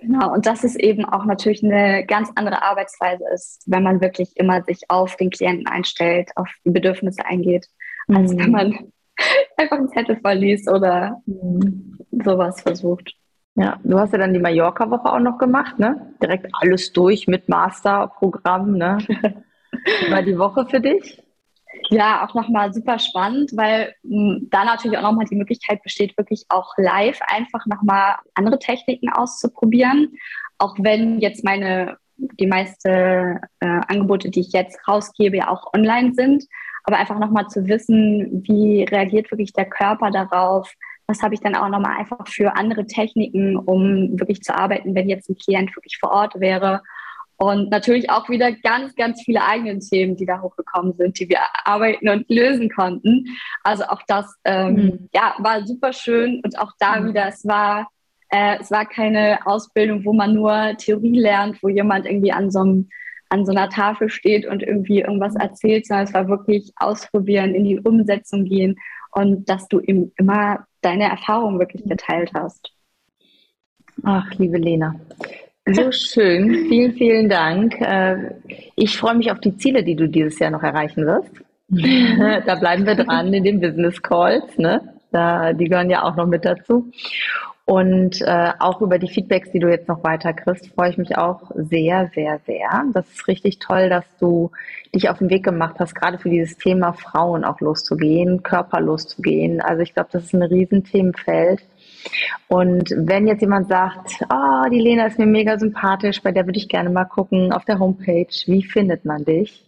Genau, 0.00 0.32
und 0.32 0.46
das 0.46 0.64
ist 0.64 0.76
eben 0.76 1.04
auch 1.04 1.24
natürlich 1.24 1.62
eine 1.64 2.04
ganz 2.06 2.30
andere 2.34 2.62
Arbeitsweise 2.62 3.24
ist, 3.32 3.62
wenn 3.66 3.82
man 3.82 4.00
wirklich 4.00 4.36
immer 4.36 4.62
sich 4.62 4.82
auf 4.88 5.16
den 5.16 5.30
Klienten 5.30 5.66
einstellt, 5.66 6.30
auf 6.36 6.48
die 6.64 6.70
Bedürfnisse 6.70 7.24
eingeht, 7.24 7.66
als 8.08 8.32
mhm. 8.32 8.38
wenn 8.38 8.50
man 8.50 8.78
einfach 9.56 9.78
einen 9.78 9.88
Zettel 9.88 10.16
verliest 10.16 10.70
oder 10.70 11.22
mhm. 11.26 11.98
sowas 12.24 12.60
versucht. 12.62 13.14
Ja, 13.56 13.78
du 13.82 13.98
hast 13.98 14.12
ja 14.12 14.18
dann 14.18 14.32
die 14.32 14.40
Mallorca-Woche 14.40 15.12
auch 15.12 15.18
noch 15.18 15.38
gemacht, 15.38 15.78
ne? 15.78 16.14
Direkt 16.22 16.48
alles 16.52 16.92
durch 16.92 17.26
mit 17.26 17.48
Masterprogramm, 17.48 18.72
ne? 18.72 18.98
War 20.10 20.22
die 20.22 20.38
Woche 20.38 20.66
für 20.66 20.80
dich? 20.80 21.22
Ja, 21.90 22.26
auch 22.26 22.34
nochmal 22.34 22.72
super 22.72 22.98
spannend, 22.98 23.52
weil 23.54 23.94
mh, 24.02 24.34
hm, 24.34 24.48
da 24.50 24.64
natürlich 24.64 24.98
auch 24.98 25.02
nochmal 25.02 25.26
die 25.26 25.36
Möglichkeit 25.36 25.82
besteht, 25.82 26.16
wirklich 26.18 26.44
auch 26.48 26.72
live 26.76 27.20
einfach 27.26 27.66
nochmal 27.66 28.16
andere 28.34 28.58
Techniken 28.58 29.08
auszuprobieren. 29.10 30.14
Auch 30.58 30.76
wenn 30.78 31.20
jetzt 31.20 31.44
meine, 31.44 31.96
die 32.16 32.46
meisten 32.46 32.88
äh, 33.60 33.80
Angebote, 33.88 34.30
die 34.30 34.40
ich 34.40 34.52
jetzt 34.52 34.78
rausgebe, 34.86 35.38
ja 35.38 35.48
auch 35.48 35.72
online 35.74 36.12
sind. 36.14 36.44
Aber 36.84 36.96
einfach 36.96 37.18
nochmal 37.18 37.46
zu 37.48 37.66
wissen, 37.66 38.42
wie 38.46 38.84
reagiert 38.84 39.30
wirklich 39.30 39.52
der 39.52 39.66
Körper 39.66 40.10
darauf? 40.10 40.72
Was 41.06 41.22
habe 41.22 41.34
ich 41.34 41.40
dann 41.40 41.54
auch 41.54 41.68
nochmal 41.68 41.98
einfach 41.98 42.26
für 42.26 42.56
andere 42.56 42.86
Techniken, 42.86 43.56
um 43.56 44.18
wirklich 44.18 44.42
zu 44.42 44.54
arbeiten, 44.54 44.94
wenn 44.94 45.08
jetzt 45.08 45.28
ein 45.28 45.36
Klient 45.36 45.74
wirklich 45.76 45.98
vor 45.98 46.10
Ort 46.10 46.40
wäre? 46.40 46.82
Und 47.42 47.70
natürlich 47.70 48.10
auch 48.10 48.28
wieder 48.28 48.52
ganz, 48.52 48.94
ganz 48.96 49.22
viele 49.22 49.42
eigene 49.42 49.78
Themen, 49.78 50.14
die 50.14 50.26
da 50.26 50.42
hochgekommen 50.42 50.92
sind, 50.92 51.18
die 51.18 51.30
wir 51.30 51.38
arbeiten 51.64 52.06
und 52.10 52.28
lösen 52.28 52.68
konnten. 52.68 53.28
Also 53.64 53.84
auch 53.84 54.02
das 54.06 54.36
ähm, 54.44 54.74
mhm. 54.74 55.08
ja, 55.14 55.34
war 55.38 55.66
super 55.66 55.94
schön 55.94 56.42
und 56.44 56.58
auch 56.58 56.72
da 56.78 57.00
mhm. 57.00 57.08
wieder, 57.08 57.28
es 57.28 57.46
war, 57.46 57.88
äh, 58.28 58.58
es 58.60 58.70
war 58.70 58.84
keine 58.84 59.38
Ausbildung, 59.46 60.04
wo 60.04 60.12
man 60.12 60.34
nur 60.34 60.76
Theorie 60.76 61.18
lernt, 61.18 61.62
wo 61.62 61.70
jemand 61.70 62.04
irgendwie 62.04 62.30
an 62.30 62.50
so, 62.50 62.60
einem, 62.60 62.90
an 63.30 63.46
so 63.46 63.52
einer 63.52 63.70
Tafel 63.70 64.10
steht 64.10 64.44
und 64.44 64.62
irgendwie 64.62 65.00
irgendwas 65.00 65.34
erzählt, 65.34 65.86
sondern 65.86 66.08
es 66.08 66.12
war 66.12 66.28
wirklich 66.28 66.70
ausprobieren, 66.76 67.54
in 67.54 67.64
die 67.64 67.80
Umsetzung 67.80 68.44
gehen 68.44 68.76
und 69.12 69.48
dass 69.48 69.66
du 69.68 69.80
eben 69.80 70.12
immer 70.18 70.66
deine 70.82 71.04
Erfahrungen 71.04 71.58
wirklich 71.58 71.84
geteilt 71.84 72.32
hast. 72.34 72.70
Ach, 74.02 74.30
liebe 74.34 74.58
Lena, 74.58 75.00
so 75.74 75.92
schön. 75.92 76.66
Vielen, 76.68 76.92
vielen 76.94 77.28
Dank. 77.28 77.80
Äh, 77.80 78.34
ich 78.76 78.96
freue 78.98 79.14
mich 79.14 79.30
auf 79.30 79.40
die 79.40 79.56
Ziele, 79.56 79.82
die 79.82 79.96
du 79.96 80.08
dieses 80.08 80.38
Jahr 80.38 80.50
noch 80.50 80.62
erreichen 80.62 81.06
wirst. 81.06 81.30
Da 82.46 82.56
bleiben 82.56 82.84
wir 82.84 82.96
dran 82.96 83.32
in 83.32 83.44
den 83.44 83.60
Business 83.60 84.02
Calls. 84.02 84.58
Ne? 84.58 84.80
Da, 85.12 85.52
die 85.52 85.66
gehören 85.66 85.90
ja 85.90 86.02
auch 86.02 86.16
noch 86.16 86.26
mit 86.26 86.44
dazu. 86.44 86.90
Und 87.64 88.20
äh, 88.22 88.50
auch 88.58 88.80
über 88.80 88.98
die 88.98 89.06
Feedbacks, 89.06 89.52
die 89.52 89.60
du 89.60 89.68
jetzt 89.68 89.86
noch 89.86 90.02
weiter 90.02 90.32
kriegst, 90.32 90.74
freue 90.74 90.90
ich 90.90 90.98
mich 90.98 91.16
auch 91.16 91.52
sehr, 91.54 92.10
sehr, 92.12 92.40
sehr. 92.44 92.68
Das 92.92 93.08
ist 93.08 93.28
richtig 93.28 93.60
toll, 93.60 93.88
dass 93.88 94.04
du 94.18 94.50
dich 94.92 95.08
auf 95.08 95.18
den 95.18 95.30
Weg 95.30 95.44
gemacht 95.44 95.76
hast, 95.78 95.94
gerade 95.94 96.18
für 96.18 96.30
dieses 96.30 96.56
Thema 96.56 96.92
Frauen 96.94 97.44
auch 97.44 97.60
loszugehen, 97.60 98.42
Körper 98.42 98.80
loszugehen. 98.80 99.60
Also 99.60 99.82
ich 99.82 99.94
glaube, 99.94 100.08
das 100.10 100.24
ist 100.24 100.34
ein 100.34 100.42
Riesenthemenfeld. 100.42 101.60
Und 102.48 102.92
wenn 102.96 103.26
jetzt 103.26 103.40
jemand 103.40 103.68
sagt, 103.68 104.24
oh, 104.30 104.68
die 104.70 104.80
Lena 104.80 105.06
ist 105.06 105.18
mir 105.18 105.26
mega 105.26 105.58
sympathisch, 105.58 106.22
bei 106.22 106.32
der 106.32 106.46
würde 106.46 106.58
ich 106.58 106.68
gerne 106.68 106.90
mal 106.90 107.04
gucken 107.04 107.52
auf 107.52 107.64
der 107.64 107.78
Homepage, 107.78 108.26
wie 108.46 108.62
findet 108.62 109.04
man 109.04 109.24
dich? 109.24 109.64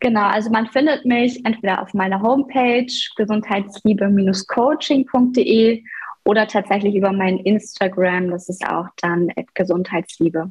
Genau, 0.00 0.26
also 0.26 0.50
man 0.50 0.66
findet 0.66 1.04
mich 1.04 1.46
entweder 1.46 1.82
auf 1.82 1.94
meiner 1.94 2.20
Homepage 2.20 2.92
gesundheitsliebe-coaching.de 3.16 5.82
oder 6.24 6.46
tatsächlich 6.46 6.94
über 6.94 7.12
mein 7.12 7.38
Instagram, 7.38 8.30
das 8.30 8.48
ist 8.48 8.64
auch 8.66 8.86
dann 9.00 9.28
Gesundheitsliebe. 9.54 10.50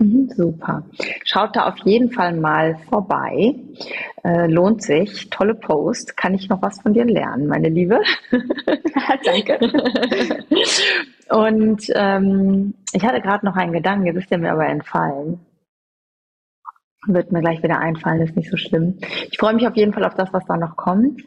Mhm, 0.00 0.30
super. 0.34 0.82
Schaut 1.24 1.54
da 1.54 1.68
auf 1.68 1.76
jeden 1.84 2.10
Fall 2.10 2.34
mal 2.34 2.78
vorbei. 2.88 3.54
Äh, 4.24 4.46
lohnt 4.46 4.82
sich. 4.82 5.28
Tolle 5.28 5.54
Post. 5.54 6.16
Kann 6.16 6.34
ich 6.34 6.48
noch 6.48 6.62
was 6.62 6.80
von 6.80 6.94
dir 6.94 7.04
lernen, 7.04 7.46
meine 7.46 7.68
Liebe? 7.68 8.00
Danke. 9.24 9.58
Und 11.28 11.82
ähm, 11.94 12.74
ich 12.92 13.04
hatte 13.04 13.20
gerade 13.20 13.44
noch 13.44 13.56
einen 13.56 13.72
Gedanken, 13.72 14.06
jetzt 14.06 14.16
ist 14.16 14.30
der 14.30 14.38
mir 14.38 14.52
aber 14.52 14.66
entfallen. 14.66 15.38
Wird 17.06 17.30
mir 17.30 17.40
gleich 17.40 17.62
wieder 17.62 17.78
einfallen, 17.78 18.22
ist 18.22 18.36
nicht 18.36 18.50
so 18.50 18.56
schlimm. 18.56 18.98
Ich 19.30 19.38
freue 19.38 19.54
mich 19.54 19.66
auf 19.66 19.76
jeden 19.76 19.92
Fall 19.92 20.04
auf 20.04 20.14
das, 20.14 20.32
was 20.32 20.44
da 20.46 20.56
noch 20.56 20.76
kommt. 20.76 21.22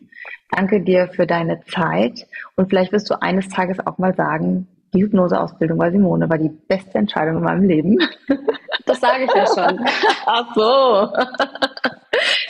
Danke 0.52 0.82
dir 0.82 1.10
für 1.10 1.26
deine 1.26 1.62
Zeit. 1.62 2.28
Und 2.56 2.70
vielleicht 2.70 2.92
wirst 2.92 3.10
du 3.10 3.22
eines 3.22 3.50
Tages 3.50 3.80
auch 3.86 3.98
mal 3.98 4.16
sagen, 4.16 4.68
die 4.94 5.02
Hypnoseausbildung 5.02 5.78
bei 5.78 5.92
Simone 5.92 6.30
war 6.30 6.38
die 6.38 6.50
beste 6.50 6.98
Entscheidung 6.98 7.38
in 7.38 7.44
meinem 7.44 7.64
Leben. 7.64 7.98
Das 8.86 9.00
sage 9.00 9.24
ich 9.24 9.34
ja 9.34 9.46
schon. 9.46 9.80
Ach 10.26 10.54
so. 10.56 11.08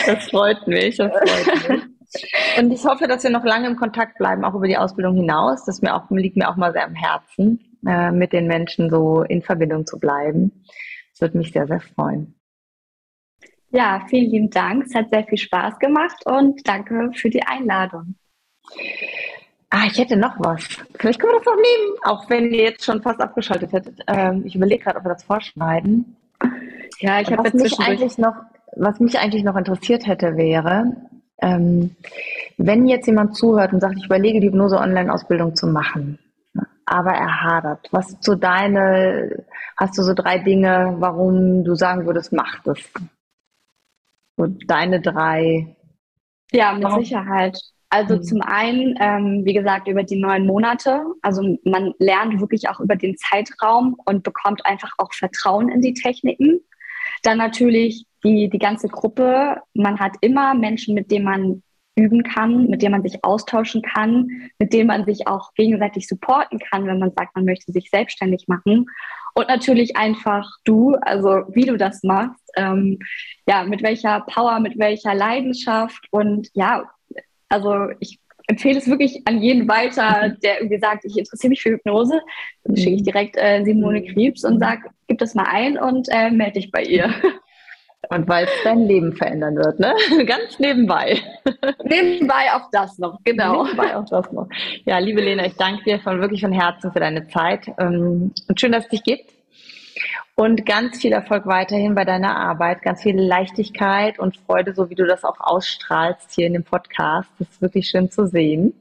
Das 0.06 0.29
freut 0.32 0.65
mich, 0.67 0.97
das 0.97 1.12
freut 1.12 1.69
mich. 1.69 1.84
Und 2.58 2.71
ich 2.71 2.84
hoffe, 2.86 3.08
dass 3.08 3.23
wir 3.23 3.29
noch 3.29 3.43
lange 3.43 3.67
im 3.67 3.75
Kontakt 3.75 4.17
bleiben, 4.17 4.43
auch 4.43 4.56
über 4.56 4.67
die 4.67 4.77
Ausbildung 4.77 5.15
hinaus. 5.15 5.65
Das 5.65 5.82
mir 5.82 5.93
auch, 5.93 6.10
liegt 6.10 6.38
mir 6.38 6.49
auch 6.49 6.56
mal 6.56 6.71
sehr 6.71 6.86
am 6.86 6.95
Herzen, 6.95 7.77
äh, 7.86 8.12
mit 8.12 8.34
den 8.34 8.47
Menschen 8.47 8.89
so 8.89 9.21
in 9.21 9.41
Verbindung 9.41 9.86
zu 9.86 9.99
bleiben. 9.99 10.63
Das 11.12 11.21
würde 11.21 11.38
mich 11.38 11.51
sehr, 11.51 11.67
sehr 11.67 11.82
freuen. 11.82 12.36
Ja, 13.69 14.06
vielen 14.08 14.32
lieben 14.32 14.49
Dank. 14.49 14.86
Es 14.86 14.95
hat 14.95 15.12
sehr 15.12 15.23
viel 15.23 15.38
Spaß 15.38 15.79
gemacht 15.79 16.25
und 16.25 16.67
danke 16.67 17.12
für 17.13 17.29
die 17.29 17.43
Einladung. 17.43 18.15
Ah, 19.75 19.88
ich 19.88 19.97
hätte 19.97 20.15
noch 20.15 20.36
was. 20.38 20.63
Vielleicht 20.99 21.19
können 21.19 21.33
wir 21.33 21.39
das 21.39 21.47
noch 21.47 21.55
nehmen, 21.55 21.97
auch 22.03 22.29
wenn 22.29 22.53
ihr 22.53 22.62
jetzt 22.62 22.86
schon 22.86 23.01
fast 23.01 23.19
abgeschaltet 23.19 23.73
hättet. 23.73 24.01
Ähm, 24.05 24.43
ich 24.45 24.55
überlege 24.55 24.83
gerade, 24.83 24.99
ob 24.99 25.05
wir 25.05 25.13
das 25.13 25.23
vorschneiden. 25.23 26.15
Ja, 26.99 27.19
ich 27.19 27.31
habe 27.31 27.41
jetzt 27.45 27.55
mich 27.55 27.79
eigentlich 27.79 28.19
noch, 28.19 28.36
was 28.75 28.99
mich 28.99 29.17
eigentlich 29.17 29.43
noch 29.43 29.55
interessiert 29.55 30.05
hätte, 30.05 30.38
wäre, 30.38 30.95
ähm, 31.41 31.95
wenn 32.57 32.86
jetzt 32.86 33.07
jemand 33.07 33.36
zuhört 33.36 33.73
und 33.73 33.79
sagt, 33.79 33.95
ich 33.97 34.05
überlege, 34.05 34.39
die 34.39 34.47
Hypnose-Online-Ausbildung 34.49 35.55
zu 35.55 35.65
machen, 35.65 36.19
aber 36.86 37.13
er 37.13 37.41
hadert. 37.41 37.88
Was 37.89 38.09
sind 38.09 38.23
so 38.23 38.36
deine, 38.36 39.43
hast 39.75 39.97
du 39.97 40.03
so 40.03 40.13
drei 40.13 40.38
Dinge, 40.38 40.97
warum 40.99 41.63
du 41.63 41.73
sagen 41.73 42.05
würdest, 42.05 42.31
mach 42.31 42.62
das? 42.62 42.77
So 44.38 44.45
deine 44.67 45.01
drei. 45.01 45.75
Ja, 46.51 46.73
mit 46.73 46.91
Sicherheit. 46.91 47.57
Also 47.93 48.15
mhm. 48.15 48.23
zum 48.23 48.41
einen, 48.41 48.95
ähm, 48.99 49.45
wie 49.45 49.53
gesagt, 49.53 49.88
über 49.88 50.01
die 50.01 50.15
neun 50.15 50.47
Monate. 50.47 51.06
Also 51.21 51.60
man 51.63 51.93
lernt 51.99 52.39
wirklich 52.39 52.67
auch 52.67 52.79
über 52.79 52.95
den 52.95 53.15
Zeitraum 53.17 53.95
und 54.06 54.23
bekommt 54.23 54.65
einfach 54.65 54.93
auch 54.97 55.13
Vertrauen 55.13 55.69
in 55.69 55.79
die 55.79 55.93
Techniken. 55.93 56.60
Dann 57.21 57.38
natürlich 57.38 58.08
die, 58.23 58.49
die 58.49 58.58
ganze 58.58 58.88
Gruppe. 58.88 59.58
Man 59.75 59.99
hat 59.99 60.13
immer 60.21 60.56
Menschen, 60.56 60.95
mit 60.95 61.12
denen 61.12 61.25
man 61.25 61.63
üben 61.95 62.23
kann, 62.23 62.65
mit 62.65 62.82
denen 62.82 62.93
man 62.93 63.03
sich 63.03 63.23
austauschen 63.23 63.84
kann, 63.84 64.27
mit 64.58 64.73
denen 64.73 64.88
man 64.88 65.06
sich 65.06 65.27
auch 65.27 65.53
gegenseitig 65.53 66.08
supporten 66.08 66.58
kann, 66.58 66.88
wenn 66.88 66.97
man 66.97 67.12
sagt, 67.15 67.36
man 67.36 67.45
möchte 67.45 67.71
sich 67.71 67.91
selbstständig 67.91 68.47
machen. 68.47 68.88
Und 69.36 69.47
natürlich 69.49 69.95
einfach 69.95 70.49
du, 70.63 70.95
also 70.95 71.43
wie 71.49 71.65
du 71.65 71.77
das 71.77 72.01
machst, 72.01 72.43
ähm, 72.56 72.97
ja, 73.47 73.63
mit 73.65 73.84
welcher 73.84 74.21
Power, 74.21 74.60
mit 74.60 74.79
welcher 74.79 75.13
Leidenschaft 75.13 76.08
und 76.10 76.49
ja, 76.53 76.89
also 77.53 77.89
ich 77.99 78.19
empfehle 78.47 78.77
es 78.77 78.89
wirklich 78.89 79.21
an 79.25 79.41
jeden 79.41 79.67
weiter, 79.67 80.27
mhm. 80.27 80.39
der 80.41 80.59
irgendwie 80.59 80.79
sagt, 80.79 81.05
ich 81.05 81.17
interessiere 81.17 81.49
mich 81.49 81.61
für 81.61 81.69
Hypnose. 81.69 82.19
Dann 82.63 82.75
schicke 82.75 82.95
ich 82.95 83.01
mhm. 83.01 83.05
direkt 83.05 83.37
äh, 83.37 83.63
Simone 83.63 84.01
mhm. 84.01 84.07
Krebs 84.07 84.43
und 84.43 84.59
sage, 84.59 84.89
gib 85.07 85.19
das 85.19 85.35
mal 85.35 85.47
ein 85.49 85.77
und 85.77 86.07
äh, 86.09 86.31
melde 86.31 86.59
dich 86.59 86.71
bei 86.71 86.83
ihr. 86.83 87.13
Und 88.09 88.27
weil 88.27 88.43
es 88.43 88.51
dein 88.65 88.85
Leben 88.85 89.13
verändern 89.15 89.55
wird, 89.55 89.79
ne? 89.79 89.95
Ganz 90.25 90.59
nebenbei. 90.59 91.21
Nebenbei 91.85 92.51
auch 92.53 92.69
das 92.69 92.99
noch, 92.99 93.17
genau. 93.23 93.63
Nebenbei 93.63 93.95
auch 93.95 94.03
das 94.03 94.29
noch. 94.33 94.49
Ja, 94.83 94.97
liebe 94.97 95.21
Lena, 95.21 95.45
ich 95.45 95.55
danke 95.55 95.85
dir 95.85 96.01
von 96.01 96.19
wirklich 96.19 96.41
von 96.41 96.51
Herzen 96.51 96.91
für 96.91 96.99
deine 96.99 97.29
Zeit. 97.29 97.65
Ähm, 97.79 98.33
und 98.49 98.59
schön, 98.59 98.73
dass 98.73 98.83
es 98.83 98.89
dich 98.89 99.03
gibt. 99.03 99.31
Und 100.35 100.65
ganz 100.65 100.99
viel 100.99 101.11
Erfolg 101.11 101.45
weiterhin 101.45 101.95
bei 101.95 102.05
deiner 102.05 102.35
Arbeit, 102.35 102.81
ganz 102.81 103.03
viel 103.03 103.19
Leichtigkeit 103.19 104.19
und 104.19 104.37
Freude, 104.37 104.73
so 104.73 104.89
wie 104.89 104.95
du 104.95 105.05
das 105.05 105.23
auch 105.23 105.39
ausstrahlst 105.39 106.31
hier 106.33 106.47
in 106.47 106.53
dem 106.53 106.63
Podcast. 106.63 107.29
Das 107.39 107.49
ist 107.49 107.61
wirklich 107.61 107.87
schön 107.87 108.09
zu 108.09 108.25
sehen. 108.27 108.73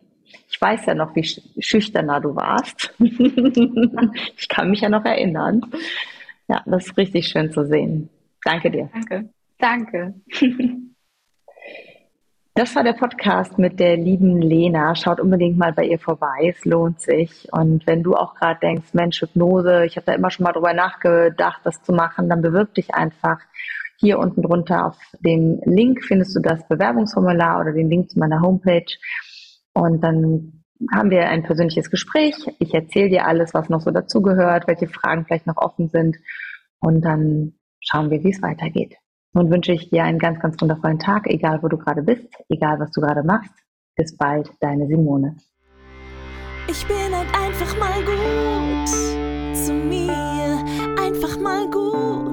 Ich 0.49 0.61
weiß 0.61 0.87
ja 0.87 0.95
noch, 0.95 1.15
wie 1.15 1.25
schüchterner 1.25 2.21
du 2.21 2.35
warst. 2.35 2.95
ich 2.99 4.49
kann 4.49 4.71
mich 4.71 4.81
ja 4.81 4.89
noch 4.89 5.05
erinnern. 5.05 5.63
Ja, 6.49 6.63
das 6.67 6.87
ist 6.87 6.97
richtig 6.97 7.29
schön 7.29 7.53
zu 7.53 7.67
sehen. 7.67 8.09
Danke 8.45 8.71
dir. 8.71 8.91
Danke. 8.93 9.29
Danke. 9.59 10.15
Das 12.55 12.77
war 12.77 12.85
der 12.85 12.93
Podcast 12.93 13.57
mit 13.57 13.81
der 13.81 13.97
lieben 13.97 14.43
Lena. 14.43 14.95
Schaut 14.95 15.21
unbedingt 15.21 15.57
mal 15.57 15.73
bei 15.73 15.87
ihr 15.87 15.99
vorbei. 15.99 16.53
Es 16.55 16.67
lohnt 16.67 17.01
sich. 17.01 17.49
Und 17.51 17.87
wenn 17.87 18.03
du 18.03 18.15
auch 18.15 18.35
gerade 18.35 18.61
denkst, 18.61 18.93
Mensch, 18.93 19.23
Hypnose, 19.23 19.87
ich 19.87 19.97
habe 19.97 20.05
da 20.05 20.13
immer 20.13 20.31
schon 20.31 20.45
mal 20.45 20.53
drüber 20.53 20.75
nachgedacht, 20.75 21.63
das 21.65 21.83
zu 21.83 21.93
machen, 21.93 22.29
dann 22.29 22.43
bewirb 22.43 22.75
dich 22.75 22.95
einfach. 22.95 23.39
Hier 23.97 24.19
unten 24.19 24.43
drunter 24.43 24.89
auf 24.89 24.99
dem 25.21 25.63
Link 25.65 26.05
findest 26.05 26.37
du 26.37 26.41
das 26.41 26.67
Bewerbungsformular 26.69 27.59
oder 27.59 27.73
den 27.73 27.89
Link 27.89 28.11
zu 28.11 28.19
meiner 28.19 28.43
Homepage. 28.43 28.99
Und 29.73 30.03
dann 30.03 30.65
haben 30.93 31.09
wir 31.09 31.31
ein 31.31 31.45
persönliches 31.45 31.91
Gespräch. 31.91 32.35
Ich 32.59 32.75
erzähle 32.75 33.09
dir 33.09 33.27
alles, 33.27 33.55
was 33.55 33.71
noch 33.71 33.81
so 33.81 33.91
dazugehört, 33.91 34.69
welche 34.69 34.89
Fragen 34.89 35.25
vielleicht 35.25 35.47
noch 35.47 35.57
offen 35.57 35.89
sind. 35.89 36.19
Und 36.81 37.01
dann 37.01 37.55
schauen 37.81 38.11
wir, 38.11 38.23
wie 38.23 38.31
es 38.31 38.43
weitergeht. 38.43 38.97
Nun 39.35 39.51
wünsche 39.51 39.73
ich 39.73 39.89
dir 39.89 40.05
einen 40.05 40.19
ganz, 40.19 40.41
ganz 40.41 40.61
wundervollen 40.61 40.99
Tag, 40.99 41.27
egal 41.27 41.63
wo 41.63 41.69
du 41.69 41.79
gerade 41.79 42.03
bist, 42.03 42.29
egal 42.49 42.79
was 42.81 42.91
du 42.91 43.01
gerade 43.01 43.23
machst. 43.23 43.53
Bis 43.97 44.17
bald, 44.17 44.51
deine 44.61 44.87
Simone. 44.87 45.37
Ich 46.69 46.87
bin 46.87 46.97
halt 47.15 47.29
einfach 47.35 47.79
mal 47.79 47.99
gut 48.05 48.89
zu 49.57 49.73
mir, 49.73 50.65
einfach 50.99 51.39
mal 51.41 51.69
gut. 51.71 52.32